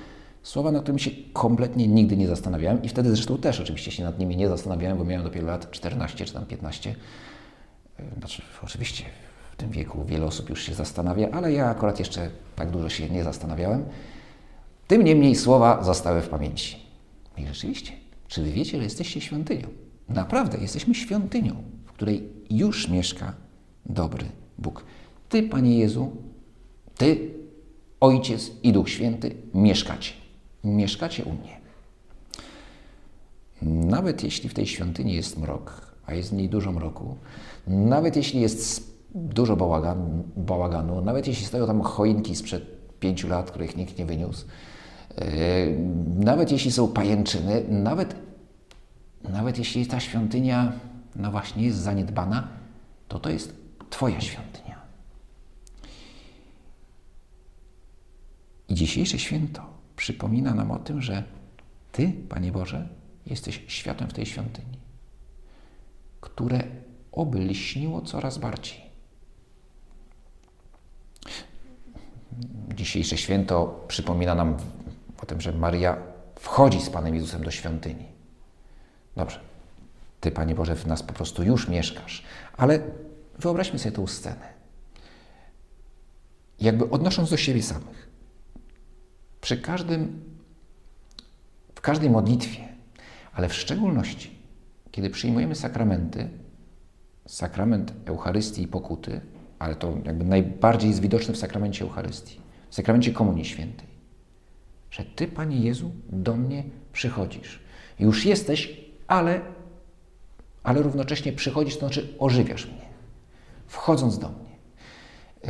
Słowa, 0.44 0.72
nad 0.72 0.82
którymi 0.82 1.00
się 1.00 1.12
kompletnie 1.34 1.88
nigdy 1.88 2.18
nie 2.18 2.28
zastanawiałem 2.28 2.84
i 2.84 2.90
wtedy 2.90 3.16
zresztą 3.16 3.38
też 3.38 3.60
oczywiście 3.60 3.92
się 3.92 4.04
nad 4.04 4.20
nimi 4.20 4.38
nie 4.38 4.48
zastanawiałem, 4.48 4.98
bo 4.98 5.04
miałem 5.04 5.24
dopiero 5.24 5.48
lat 5.48 5.72
14 5.72 6.26
czy 6.26 6.34
tam 6.34 6.46
15. 6.46 6.96
Znaczy, 8.18 8.42
oczywiście 8.64 9.04
w 9.52 9.56
tym 9.56 9.70
wieku 9.70 10.06
wiele 10.06 10.26
osób 10.26 10.50
już 10.50 10.64
się 10.64 10.74
zastanawia, 10.74 11.30
ale 11.32 11.54
ja 11.54 11.70
akurat 11.70 12.00
jeszcze 12.00 12.30
tak 12.56 12.72
dużo 12.72 12.90
się 12.90 13.10
nie 13.10 13.24
zastanawiałem. 13.24 13.86
Tym 14.88 15.04
niemniej 15.04 15.36
słowa 15.36 15.84
zostały 15.84 16.22
w 16.22 16.30
pamięci. 16.30 16.78
I 17.38 17.48
rzeczywiście, 17.48 17.92
czy 18.28 18.44
wy 18.44 18.52
wiecie, 18.52 18.78
że 18.78 18.84
jesteście 18.84 19.22
świątynią? 19.22 19.68
Naprawdę, 20.10 20.58
jesteśmy 20.58 20.96
świątynią, 20.96 21.64
w 21.86 21.92
której 21.92 22.30
już 22.50 22.90
mieszka 22.90 23.34
dobry 23.86 24.26
Bóg. 24.58 24.84
Ty, 25.32 25.44
Panie 25.44 25.78
Jezu, 25.78 26.12
Ty, 26.98 27.30
Ojciec 28.00 28.52
i 28.64 28.74
Duch 28.74 28.90
Święty, 28.90 29.36
mieszkacie. 29.54 30.14
Mieszkacie 30.64 31.24
u 31.24 31.34
mnie. 31.34 31.62
Nawet 33.62 34.24
jeśli 34.24 34.50
w 34.50 34.54
tej 34.54 34.68
świątyni 34.68 35.14
jest 35.14 35.38
mrok, 35.38 35.96
a 36.06 36.14
jest 36.14 36.30
w 36.30 36.34
niej 36.34 36.50
dużo 36.50 36.72
mroku, 36.72 37.16
nawet 37.68 38.16
jeśli 38.16 38.42
jest 38.42 38.94
dużo 39.16 39.56
bałaganu, 39.56 40.24
bałaganu 40.38 41.02
nawet 41.02 41.28
jeśli 41.28 41.46
stoją 41.46 41.68
tam 41.68 41.82
choinki 41.82 42.36
sprzed 42.36 42.64
pięciu 43.00 43.28
lat, 43.28 43.52
których 43.52 43.78
nikt 43.78 43.98
nie 43.98 44.06
wyniósł, 44.06 44.46
yy, 45.18 45.26
nawet 46.18 46.52
jeśli 46.52 46.72
są 46.72 46.88
pajęczyny, 46.88 47.64
nawet, 47.70 48.16
nawet 49.24 49.58
jeśli 49.58 49.86
ta 49.86 50.00
świątynia, 50.00 50.74
no 51.16 51.32
właśnie, 51.32 51.66
jest 51.66 51.78
zaniedbana, 51.78 52.48
to 53.08 53.20
to 53.20 53.30
jest 53.30 53.62
Twoja 53.90 54.22
świątynia. 54.22 54.61
I 58.72 58.74
dzisiejsze 58.74 59.20
święto 59.20 59.62
przypomina 59.96 60.54
nam 60.54 60.72
o 60.72 60.80
tym, 60.80 61.02
że 61.02 61.24
Ty, 61.92 62.14
Panie 62.30 62.52
Boże, 62.52 62.88
jesteś 63.26 63.64
światłem 63.68 64.10
w 64.10 64.14
tej 64.14 64.26
świątyni, 64.26 64.78
które 66.22 66.64
oby 67.12 67.40
lśniło 67.40 68.02
coraz 68.02 68.38
bardziej. 68.38 68.82
Dzisiejsze 72.76 73.18
święto 73.18 73.86
przypomina 73.88 74.36
nam 74.36 74.58
o 75.24 75.26
tym, 75.26 75.42
że 75.42 75.52
Maria 75.52 75.98
wchodzi 76.40 76.82
z 76.82 76.90
Panem 76.90 77.16
Jezusem 77.16 77.44
do 77.44 77.52
świątyni. 77.52 78.06
Dobrze, 79.16 79.40
Ty, 80.20 80.32
Panie 80.32 80.56
Boże, 80.56 80.76
w 80.76 80.88
nas 80.88 81.04
po 81.04 81.14
prostu 81.14 81.44
już 81.44 81.68
mieszkasz, 81.68 82.24
ale 82.58 82.80
wyobraźmy 83.40 83.80
sobie 83.80 83.96
tę 83.96 84.08
scenę. 84.08 84.54
Jakby 86.60 86.90
odnosząc 86.90 87.30
do 87.30 87.38
siebie 87.38 87.64
samych, 87.64 88.11
przy 89.42 89.58
każdym, 89.58 90.22
w 91.76 91.82
każdej 91.82 92.10
modlitwie, 92.10 92.68
ale 93.34 93.50
w 93.50 93.54
szczególności, 93.54 94.38
kiedy 94.92 95.10
przyjmujemy 95.10 95.56
sakramenty, 95.56 96.30
sakrament 97.28 97.94
Eucharystii 98.06 98.62
i 98.62 98.68
pokuty, 98.68 99.22
ale 99.60 99.76
to 99.76 99.98
jakby 100.06 100.26
najbardziej 100.26 100.90
jest 100.90 101.02
widoczne 101.02 101.34
w 101.34 101.38
sakramencie 101.38 101.86
Eucharystii, 101.86 102.40
w 102.70 102.76
sakramencie 102.76 103.14
Komunii 103.14 103.46
Świętej, 103.46 103.88
że 104.92 105.06
Ty, 105.06 105.28
Panie 105.28 105.58
Jezu, 105.58 105.92
do 106.10 106.36
mnie 106.36 106.64
przychodzisz. 106.94 107.60
Już 108.00 108.26
jesteś, 108.26 108.82
ale, 109.08 109.42
ale 110.64 110.82
równocześnie 110.82 111.34
przychodzisz, 111.34 111.74
to 111.74 111.80
znaczy 111.80 112.14
ożywiasz 112.20 112.66
mnie, 112.66 112.86
wchodząc 113.68 114.20
do 114.20 114.30
mnie, 114.30 114.56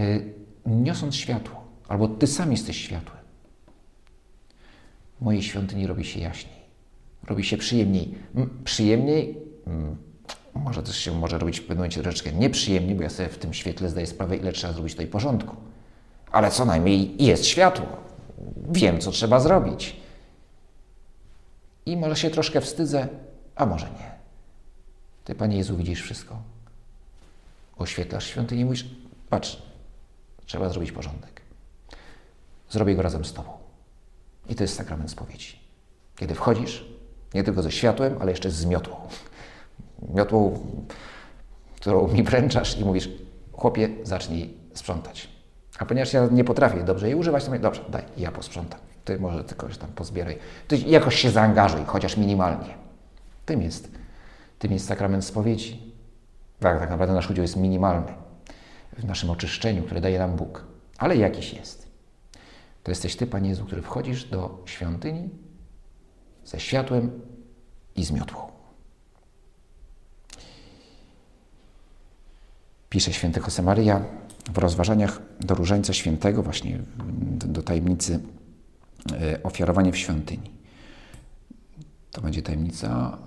yy, 0.07 0.33
niosąc 0.65 1.15
światło, 1.15 1.63
albo 1.87 2.07
Ty 2.07 2.27
sam 2.27 2.51
jesteś 2.51 2.77
światłem 2.77 3.20
mojej 5.21 5.43
świątyni 5.43 5.87
robi 5.87 6.05
się 6.05 6.19
jaśniej, 6.19 6.61
robi 7.27 7.43
się 7.43 7.57
przyjemniej. 7.57 8.15
Przyjemniej, 8.63 9.37
może 10.53 10.83
też 10.83 10.97
się 10.97 11.11
może 11.11 11.37
robić 11.37 11.59
w 11.59 11.61
pewnym 11.61 11.77
momencie 11.77 12.01
troszeczkę 12.01 12.31
nieprzyjemniej, 12.31 12.95
bo 12.95 13.03
ja 13.03 13.09
sobie 13.09 13.29
w 13.29 13.37
tym 13.37 13.53
świetle 13.53 13.89
zdaję 13.89 14.07
sprawę, 14.07 14.37
ile 14.37 14.51
trzeba 14.51 14.73
zrobić 14.73 14.93
tutaj 14.93 15.07
porządku. 15.07 15.55
Ale 16.31 16.51
co 16.51 16.65
najmniej 16.65 17.23
jest 17.23 17.45
światło. 17.45 17.87
Wiem, 18.71 18.99
co 18.99 19.11
trzeba 19.11 19.39
zrobić. 19.39 19.95
I 21.85 21.97
może 21.97 22.15
się 22.15 22.29
troszkę 22.29 22.61
wstydzę, 22.61 23.07
a 23.55 23.65
może 23.65 23.85
nie. 23.85 24.11
Ty, 25.25 25.35
Panie 25.35 25.57
Jezu, 25.57 25.77
widzisz 25.77 26.01
wszystko. 26.01 26.41
Oświetlasz 27.77 28.25
świątynię 28.25 28.61
i 28.61 28.65
mówisz, 28.65 28.85
patrz, 29.29 29.61
trzeba 30.45 30.69
zrobić 30.69 30.91
porządek. 30.91 31.41
Zrobię 32.69 32.95
go 32.95 33.01
razem 33.01 33.25
z 33.25 33.33
Tobą. 33.33 33.60
I 34.49 34.55
to 34.55 34.63
jest 34.63 34.75
sakrament 34.75 35.11
spowiedzi. 35.11 35.59
Kiedy 36.15 36.35
wchodzisz, 36.35 36.85
nie 37.33 37.43
tylko 37.43 37.61
ze 37.61 37.71
światłem, 37.71 38.17
ale 38.19 38.31
jeszcze 38.31 38.51
z 38.51 38.65
miotłą. 38.65 38.95
Miotłą, 40.13 40.59
którą 41.75 42.07
mi 42.07 42.23
wręczasz 42.23 42.77
i 42.77 42.85
mówisz, 42.85 43.09
chłopie, 43.51 43.89
zacznij 44.03 44.57
sprzątać. 44.73 45.29
A 45.79 45.85
ponieważ 45.85 46.13
ja 46.13 46.27
nie 46.31 46.43
potrafię 46.43 46.83
dobrze 46.83 47.07
jej 47.07 47.15
używać, 47.15 47.43
to 47.43 47.49
mówię, 47.49 47.59
dobrze, 47.59 47.81
daj, 47.89 48.03
ja 48.17 48.31
posprzątam. 48.31 48.79
Ty 49.05 49.19
może 49.19 49.43
tylko 49.43 49.67
już 49.67 49.77
tam 49.77 49.89
pozbieraj. 49.89 50.37
Ty 50.67 50.77
jakoś 50.77 51.15
się 51.15 51.31
zaangażuj, 51.31 51.81
chociaż 51.87 52.17
minimalnie. 52.17 52.73
Tym 53.45 53.61
jest, 53.61 53.91
tym 54.59 54.71
jest 54.71 54.87
sakrament 54.87 55.25
spowiedzi. 55.25 55.93
Tak, 56.59 56.79
tak 56.79 56.89
naprawdę 56.89 57.15
nasz 57.15 57.29
udział 57.29 57.41
jest 57.41 57.55
minimalny 57.55 58.13
w 58.97 59.05
naszym 59.05 59.29
oczyszczeniu, 59.29 59.83
które 59.83 60.01
daje 60.01 60.19
nam 60.19 60.35
Bóg. 60.35 60.63
Ale 60.97 61.17
jakiś 61.17 61.53
jest. 61.53 61.80
To 62.83 62.91
jesteś 62.91 63.15
Ty, 63.15 63.27
Panie 63.27 63.49
Jezu, 63.49 63.65
który 63.65 63.81
wchodzisz 63.81 64.25
do 64.25 64.63
świątyni 64.65 65.29
ze 66.45 66.59
światłem 66.59 67.21
i 67.95 68.05
z 68.05 68.11
miotłą. 68.11 68.51
Pisze 72.89 73.13
święty 73.13 73.39
Josemaria, 73.39 74.05
w 74.53 74.57
rozważaniach 74.57 75.21
do 75.39 75.55
Różańca 75.55 75.93
Świętego, 75.93 76.43
właśnie 76.43 76.79
do, 77.33 77.63
tajemnicy 77.63 78.19
e, 79.11 79.43
ofiarowania 79.43 79.91
w 79.91 79.97
świątyni. 79.97 80.51
To 82.11 82.21
będzie 82.21 82.41
tajemnica, 82.41 83.17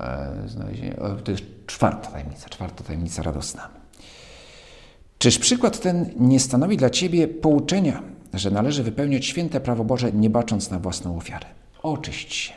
e, 0.98 1.16
to 1.24 1.30
jest 1.30 1.44
czwarta 1.66 2.10
tajemnica, 2.10 2.48
czwarta 2.48 2.84
tajemnica 2.84 3.22
radosna. 3.22 3.68
Czyż 5.18 5.38
przykład 5.38 5.80
ten 5.80 6.10
nie 6.16 6.40
stanowi 6.40 6.76
dla 6.76 6.90
Ciebie 6.90 7.28
pouczenia, 7.28 8.02
że 8.38 8.50
należy 8.50 8.82
wypełniać 8.82 9.26
święte 9.26 9.60
prawo 9.60 9.84
Boże, 9.84 10.12
nie 10.12 10.30
bacząc 10.30 10.70
na 10.70 10.78
własną 10.78 11.16
ofiarę? 11.16 11.46
Oczyść 11.82 12.34
się. 12.34 12.52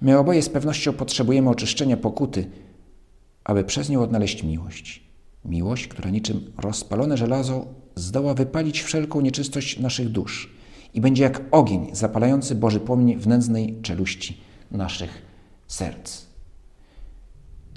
My 0.00 0.18
oboje 0.18 0.42
z 0.42 0.48
pewnością 0.48 0.92
potrzebujemy 0.92 1.50
oczyszczenia 1.50 1.96
pokuty, 1.96 2.50
aby 3.44 3.64
przez 3.64 3.88
nią 3.90 4.02
odnaleźć 4.02 4.42
miłość. 4.42 5.02
Miłość, 5.44 5.88
która 5.88 6.10
niczym 6.10 6.52
rozpalone 6.58 7.16
żelazo 7.16 7.66
zdoła 7.94 8.34
wypalić 8.34 8.82
wszelką 8.82 9.20
nieczystość 9.20 9.78
naszych 9.78 10.08
dusz 10.08 10.56
i 10.94 11.00
będzie 11.00 11.22
jak 11.22 11.42
ogień 11.50 11.88
zapalający 11.92 12.54
Boży 12.54 12.80
płomień 12.80 13.16
w 13.18 13.26
nędznej 13.26 13.82
czeluści 13.82 14.40
naszych 14.70 15.22
serc. 15.66 16.26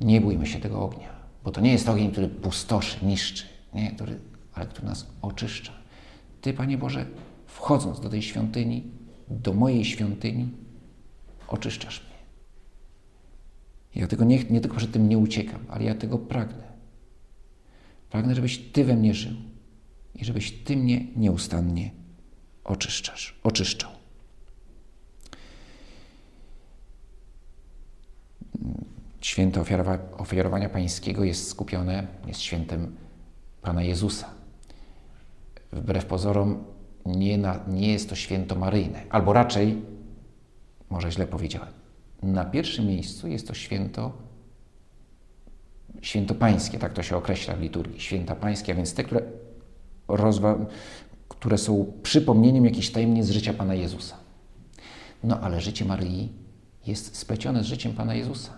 Nie 0.02 0.22
bójmy 0.22 0.46
się 0.46 0.60
tego 0.60 0.82
ognia, 0.82 1.10
bo 1.44 1.52
to 1.52 1.62
nie 1.62 1.72
jest 1.72 1.90
ogień, 1.90 2.12
który 2.12 2.28
pustoszy, 2.28 3.06
niszczy, 3.06 3.44
nie, 3.74 3.92
który, 3.92 4.20
ale 4.54 4.66
który 4.66 4.88
nas 4.88 5.08
oczyszcza. 5.22 5.79
Ty, 6.42 6.54
Panie 6.54 6.78
Boże, 6.78 7.06
wchodząc 7.46 8.00
do 8.00 8.10
tej 8.10 8.22
świątyni, 8.22 8.84
do 9.30 9.54
mojej 9.54 9.86
świątyni, 9.86 10.50
oczyszczasz 11.48 12.02
mnie. 12.02 12.10
Ja 13.96 14.08
tego 14.08 14.24
nie, 14.24 14.44
nie 14.44 14.62
tylko 14.62 14.78
przed 14.78 14.92
tym 14.92 15.10
nie 15.10 15.18
uciekam, 15.18 15.66
ale 15.70 15.84
ja 15.84 15.96
tego 15.96 16.18
pragnę. 16.18 16.64
Pragnę, 18.10 18.36
żebyś 18.36 18.58
Ty 18.58 18.86
we 18.86 18.96
mnie 18.96 19.14
żył 19.14 19.36
i 20.16 20.26
żebyś 20.26 20.52
Ty 20.52 20.78
mnie 20.78 21.06
nieustannie 21.16 21.92
oczyszczasz, 22.64 23.40
oczyszczał. 23.44 23.92
Święto 29.22 29.64
ofiarowania 30.18 30.70
pańskiego 30.70 31.24
jest 31.24 31.50
skupione, 31.50 32.08
jest 32.28 32.42
świętem 32.42 32.96
Pana 33.62 33.84
Jezusa. 33.84 34.39
Wbrew 35.72 36.06
pozorom 36.06 36.64
nie, 37.06 37.38
na, 37.38 37.60
nie 37.68 37.92
jest 37.92 38.10
to 38.10 38.16
święto 38.16 38.56
maryjne, 38.56 39.04
albo 39.10 39.34
raczej, 39.34 39.82
może 40.90 41.12
źle 41.12 41.28
powiedziałem, 41.28 41.74
na 42.24 42.46
pierwszym 42.46 42.88
miejscu 42.88 43.28
jest 43.28 43.48
to 43.48 43.54
święto 43.54 44.12
święto 46.02 46.36
pańskie, 46.36 46.80
tak 46.80 46.94
to 46.94 47.04
się 47.04 47.18
określa 47.18 47.56
w 47.56 47.62
liturgii, 47.62 48.02
święta 48.02 48.36
pańskie, 48.36 48.72
a 48.72 48.76
więc 48.76 48.94
te, 48.94 49.04
które, 49.04 49.22
rozwa- 50.08 50.66
które 51.30 51.58
są 51.58 51.94
przypomnieniem 52.04 52.66
jakichś 52.66 52.90
tajemnic 52.90 53.26
z 53.26 53.30
życia 53.30 53.54
Pana 53.54 53.74
Jezusa. 53.74 54.16
No 55.24 55.40
ale 55.40 55.62
życie 55.62 55.86
Maryi 55.86 56.30
jest 56.88 57.16
splecione 57.18 57.64
z 57.64 57.66
życiem 57.66 57.94
Pana 57.94 58.16
Jezusa. 58.16 58.54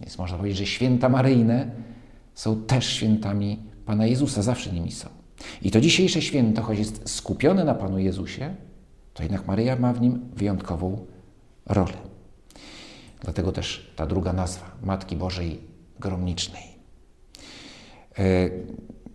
Więc 0.00 0.18
można 0.18 0.36
powiedzieć, 0.36 0.58
że 0.58 0.66
święta 0.66 1.08
maryjne 1.08 1.70
są 2.34 2.62
też 2.62 2.86
świętami 2.86 3.58
Pana 3.86 4.06
Jezusa, 4.06 4.42
zawsze 4.42 4.72
nimi 4.72 4.92
są. 4.92 5.08
I 5.62 5.70
to 5.70 5.80
dzisiejsze 5.80 6.22
święto, 6.22 6.62
choć 6.62 6.78
jest 6.78 7.10
skupione 7.10 7.64
na 7.64 7.74
Panu 7.74 7.98
Jezusie, 7.98 8.54
to 9.14 9.22
jednak 9.22 9.46
Maryja 9.46 9.76
ma 9.76 9.92
w 9.92 10.00
nim 10.00 10.20
wyjątkową 10.36 11.06
rolę. 11.66 11.96
Dlatego 13.20 13.52
też 13.52 13.92
ta 13.96 14.06
druga 14.06 14.32
nazwa 14.32 14.70
Matki 14.82 15.16
Bożej 15.16 15.60
Gromnicznej. 16.00 16.62
E, 18.18 18.50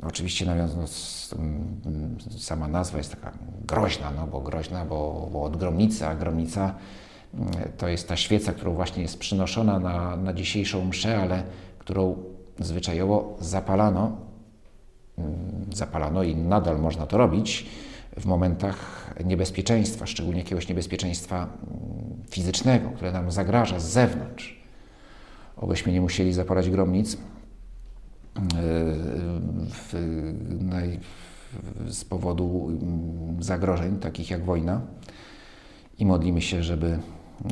oczywiście 0.04 0.46
nawiązując, 0.46 1.36
sama 2.38 2.68
nazwa 2.68 2.98
jest 2.98 3.12
taka 3.12 3.38
groźna, 3.66 4.12
no 4.12 4.28
bo 4.28 4.42
groźna, 4.42 4.86
bo, 4.86 5.30
bo 5.32 5.44
od 5.44 5.58
gromnicy, 5.58 6.08
a 6.08 6.16
gromnica 6.16 6.76
to 7.78 7.88
jest 7.88 8.08
ta 8.08 8.16
świeca, 8.16 8.54
którą 8.54 8.74
właśnie 8.74 9.02
jest 9.02 9.20
przynoszona 9.20 9.80
na, 9.80 10.16
na 10.16 10.34
dzisiejszą 10.34 10.86
mszę, 10.86 11.18
ale 11.18 11.44
którą 11.80 12.24
zwyczajowo 12.60 13.38
zapalano, 13.40 14.18
zapalano 15.74 16.24
i 16.24 16.36
nadal 16.36 16.80
można 16.80 17.08
to 17.08 17.18
robić 17.18 17.66
w 18.18 18.26
momentach 18.26 19.14
niebezpieczeństwa, 19.26 20.06
szczególnie 20.06 20.40
jakiegoś 20.40 20.70
niebezpieczeństwa 20.70 21.48
fizycznego, 22.30 22.90
które 22.90 23.12
nam 23.12 23.32
zagraża 23.32 23.80
z 23.80 23.90
zewnątrz. 23.90 24.62
Obyśmy 25.58 25.92
nie 25.92 26.02
musieli 26.02 26.34
zapalać 26.34 26.70
gromnic 26.70 27.14
e, 27.14 27.18
w, 29.70 29.94
z 31.88 32.06
powodu 32.06 32.72
zagrożeń, 33.40 34.00
takich 34.00 34.30
jak 34.30 34.46
wojna. 34.46 34.82
I 36.00 36.06
modlimy 36.06 36.42
się, 36.42 36.64
żeby 36.64 37.00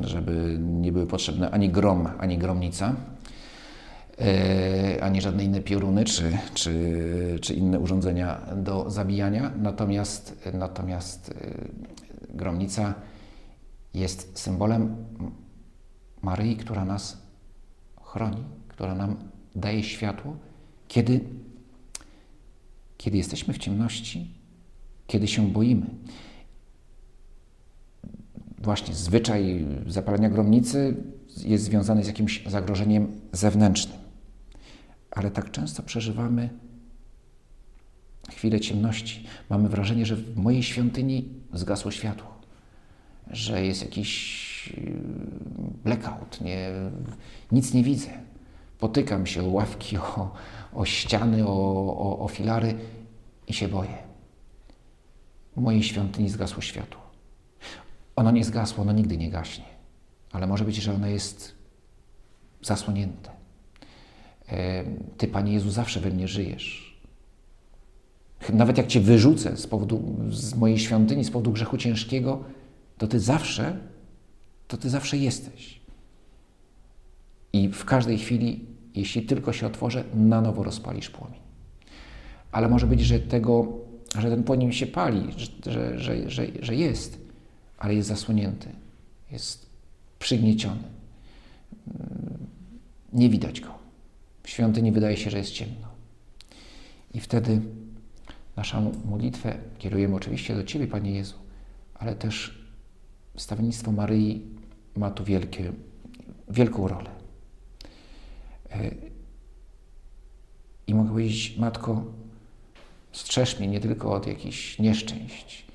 żeby 0.03 0.57
nie 0.59 0.91
były 0.91 1.07
potrzebne 1.07 1.51
ani 1.51 1.69
grom, 1.69 2.07
ani 2.19 2.37
gromnica, 2.37 2.95
ani 5.01 5.21
żadne 5.21 5.43
inne 5.43 5.61
pioruny 5.61 6.05
czy, 6.05 6.37
czy, 6.53 7.39
czy 7.41 7.53
inne 7.53 7.79
urządzenia 7.79 8.41
do 8.55 8.89
zabijania. 8.89 9.51
Natomiast, 9.61 10.47
natomiast 10.53 11.29
e, 11.29 12.35
gromnica 12.37 12.93
jest 13.93 14.39
symbolem 14.39 14.95
Maryi, 16.21 16.55
która 16.57 16.85
nas 16.85 17.17
chroni, 18.01 18.43
która 18.67 18.95
nam 18.95 19.15
daje 19.55 19.83
światło, 19.83 20.35
kiedy, 20.87 21.19
kiedy 22.97 23.17
jesteśmy 23.17 23.53
w 23.53 23.57
ciemności, 23.57 24.31
kiedy 25.07 25.27
się 25.27 25.47
boimy 25.47 25.85
właśnie 28.65 28.93
zwyczaj 28.93 29.65
zapalenia 29.87 30.29
gromnicy 30.29 30.95
jest 31.37 31.63
związany 31.63 32.03
z 32.03 32.07
jakimś 32.07 32.43
zagrożeniem 32.47 33.07
zewnętrznym. 33.31 34.04
Ale 35.15 35.31
tak 35.31 35.51
często 35.51 35.83
przeżywamy 35.83 36.49
chwilę 38.31 38.59
ciemności. 38.59 39.25
Mamy 39.49 39.69
wrażenie, 39.69 40.05
że 40.05 40.15
w 40.15 40.37
mojej 40.37 40.63
świątyni 40.63 41.29
zgasło 41.53 41.91
światło, 41.91 42.27
że 43.31 43.65
jest 43.65 43.81
jakiś 43.81 44.67
yy, 44.67 44.93
blackout, 45.83 46.41
nie, 46.41 46.69
nic 47.51 47.73
nie 47.73 47.83
widzę. 47.83 48.09
Potykam 48.79 49.25
się 49.25 49.43
o 49.43 49.49
ławki, 49.49 49.97
o, 49.97 50.31
o 50.73 50.85
ściany, 50.85 51.47
o, 51.47 51.97
o, 51.97 52.19
o 52.19 52.27
filary 52.27 52.77
i 53.47 53.53
się 53.53 53.67
boję. 53.67 53.97
W 55.57 55.61
mojej 55.61 55.83
świątyni 55.83 56.29
zgasło 56.29 56.61
światło. 56.61 57.01
Ono 58.15 58.31
nie 58.31 58.43
zgasło, 58.43 58.81
ono 58.81 58.91
nigdy 58.91 59.17
nie 59.17 59.29
gaśnie, 59.29 59.65
ale 60.31 60.47
może 60.47 60.65
być, 60.65 60.75
że 60.75 60.93
ono 60.93 61.07
jest 61.07 61.55
zasłonięte. 62.61 63.34
Ty, 65.17 65.27
Panie 65.27 65.53
Jezu, 65.53 65.71
zawsze 65.71 65.99
we 65.99 66.09
mnie 66.09 66.27
żyjesz. 66.27 66.95
Nawet 68.53 68.77
jak 68.77 68.87
Cię 68.87 68.99
wyrzucę 68.99 69.57
z, 69.57 69.67
powodu, 69.67 70.15
z 70.29 70.55
mojej 70.55 70.79
świątyni, 70.79 71.23
z 71.23 71.31
powodu 71.31 71.51
grzechu 71.51 71.77
ciężkiego, 71.77 72.43
to 72.97 73.07
Ty 73.07 73.19
zawsze, 73.19 73.77
to 74.67 74.77
Ty 74.77 74.89
zawsze 74.89 75.17
jesteś. 75.17 75.79
I 77.53 77.69
w 77.69 77.85
każdej 77.85 78.17
chwili, 78.17 78.65
jeśli 78.95 79.21
tylko 79.21 79.53
się 79.53 79.67
otworzę, 79.67 80.03
na 80.15 80.41
nowo 80.41 80.63
rozpalisz 80.63 81.09
płomień. 81.09 81.39
Ale 82.51 82.69
może 82.69 82.87
być, 82.87 83.01
że, 83.01 83.19
tego, 83.19 83.67
że 84.19 84.29
ten 84.29 84.43
płomień 84.43 84.71
się 84.71 84.87
pali, 84.87 85.27
że, 85.65 85.99
że, 85.99 86.29
że, 86.29 86.45
że 86.61 86.75
jest, 86.75 87.17
ale 87.77 87.95
jest 87.95 88.07
zasłonięty, 88.09 88.69
jest 89.31 89.69
przygnieciony. 90.19 90.83
Nie 93.13 93.29
widać 93.29 93.61
go. 93.61 93.84
W 94.45 94.49
świątyni 94.49 94.91
wydaje 94.91 95.17
się, 95.17 95.29
że 95.29 95.37
jest 95.37 95.51
ciemno. 95.51 95.87
I 97.13 97.19
wtedy 97.19 97.61
naszą 98.55 98.91
modlitwę 99.05 99.57
kierujemy 99.77 100.15
oczywiście 100.15 100.55
do 100.55 100.63
Ciebie, 100.63 100.87
Panie 100.87 101.11
Jezu, 101.11 101.35
ale 101.93 102.15
też 102.15 102.65
stawiennictwo 103.37 103.91
Maryi 103.91 104.41
ma 104.95 105.11
tu 105.11 105.23
wielkie, 105.23 105.73
wielką 106.49 106.87
rolę. 106.87 107.09
E, 108.71 108.91
I 110.87 110.95
mogę 110.95 111.09
powiedzieć, 111.09 111.57
Matko, 111.57 112.03
strzeż 113.11 113.59
mnie 113.59 113.67
nie 113.67 113.79
tylko 113.79 114.13
od 114.13 114.27
jakichś 114.27 114.79
nieszczęść, 114.79 115.65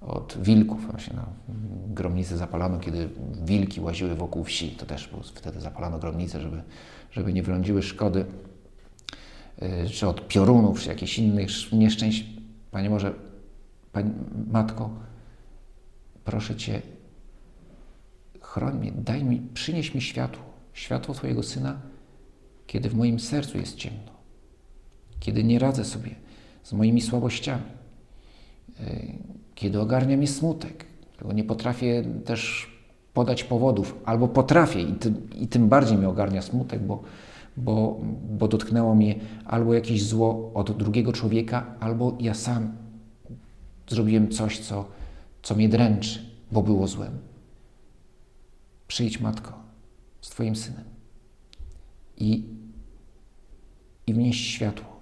od 0.00 0.38
wilków. 0.42 0.90
Właśnie, 0.90 1.16
no, 1.16 1.26
gromnice 1.86 2.36
zapalano, 2.36 2.78
kiedy 2.78 3.08
wilki 3.44 3.80
łaziły 3.80 4.14
wokół 4.14 4.44
wsi. 4.44 4.70
To 4.70 4.86
też 4.86 5.08
było, 5.08 5.22
wtedy 5.22 5.60
zapalano 5.60 5.98
gromnice, 5.98 6.40
żeby, 6.40 6.62
żeby 7.12 7.32
nie 7.32 7.42
wylądziły 7.42 7.82
szkody. 7.82 8.24
Y, 9.62 9.90
czy 9.90 10.08
od 10.08 10.28
piorunów, 10.28 10.80
czy 10.80 10.88
jakichś 10.88 11.18
innych 11.18 11.48
nieszczęść. 11.72 12.24
Panie 12.70 12.90
może, 12.90 13.14
Pani, 13.92 14.10
Matko, 14.50 14.90
proszę 16.24 16.56
Cię, 16.56 16.82
chroń 18.40 18.78
mnie, 18.78 18.92
daj 18.92 19.24
mi, 19.24 19.42
przynieś 19.54 19.94
mi 19.94 20.00
światło, 20.00 20.44
światło 20.72 21.14
Twojego 21.14 21.42
Syna, 21.42 21.80
kiedy 22.66 22.88
w 22.88 22.94
moim 22.94 23.20
sercu 23.20 23.58
jest 23.58 23.76
ciemno, 23.76 24.12
kiedy 25.20 25.44
nie 25.44 25.58
radzę 25.58 25.84
sobie 25.84 26.14
z 26.62 26.72
moimi 26.72 27.00
słabościami 27.00 27.82
kiedy 29.54 29.80
ogarnia 29.80 30.16
mnie 30.16 30.28
smutek. 30.28 30.84
Tego 31.18 31.32
nie 31.32 31.44
potrafię 31.44 32.04
też 32.24 32.71
podać 33.14 33.44
powodów, 33.44 33.98
albo 34.04 34.28
potrafię 34.28 34.80
i 34.80 34.92
tym, 34.94 35.30
i 35.34 35.48
tym 35.48 35.68
bardziej 35.68 35.98
mnie 35.98 36.08
ogarnia 36.08 36.42
smutek, 36.42 36.82
bo, 36.82 37.02
bo, 37.56 38.00
bo 38.30 38.48
dotknęło 38.48 38.94
mnie 38.94 39.14
albo 39.44 39.74
jakieś 39.74 40.04
zło 40.04 40.50
od 40.54 40.76
drugiego 40.76 41.12
człowieka, 41.12 41.66
albo 41.80 42.16
ja 42.20 42.34
sam 42.34 42.72
zrobiłem 43.88 44.30
coś, 44.30 44.58
co, 44.58 44.84
co 45.42 45.54
mnie 45.54 45.68
dręczy, 45.68 46.20
bo 46.52 46.62
było 46.62 46.88
złem. 46.88 47.18
Przyjdź, 48.88 49.20
matko, 49.20 49.52
z 50.20 50.30
Twoim 50.30 50.56
synem 50.56 50.84
i, 52.18 52.44
i 54.06 54.14
wnieś 54.14 54.40
światło 54.40 54.96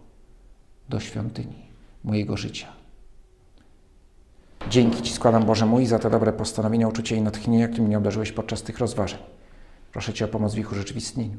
do 0.88 1.00
świątyni 1.00 1.62
mojego 2.04 2.36
życia. 2.36 2.79
Dzięki 4.70 5.02
Ci 5.02 5.12
składam, 5.12 5.44
Boże 5.44 5.66
mój, 5.66 5.86
za 5.86 5.98
te 5.98 6.10
dobre 6.10 6.32
postanowienia, 6.32 6.88
uczucie 6.88 7.16
i 7.16 7.22
natchnienia, 7.22 7.68
którymi 7.68 7.86
mnie 7.86 7.98
obdarzyłeś 7.98 8.32
podczas 8.32 8.62
tych 8.62 8.78
rozważań. 8.78 9.18
Proszę 9.92 10.12
Cię 10.12 10.24
o 10.24 10.28
pomoc 10.28 10.54
w 10.54 10.58
ich 10.58 10.72
urzeczywistnieniu. 10.72 11.36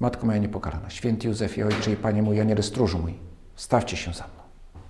Matko 0.00 0.26
moja 0.26 0.38
niepokalana, 0.38 0.90
święty 0.90 1.28
Józefie, 1.28 1.62
Ojcze 1.62 1.92
i 1.92 1.96
Panie 1.96 2.22
mój, 2.22 2.40
Aniele 2.40 2.62
stróżu 2.62 2.98
mój, 2.98 3.14
stawcie 3.56 3.96
się 3.96 4.12
za 4.12 4.24
mną. 4.24 4.41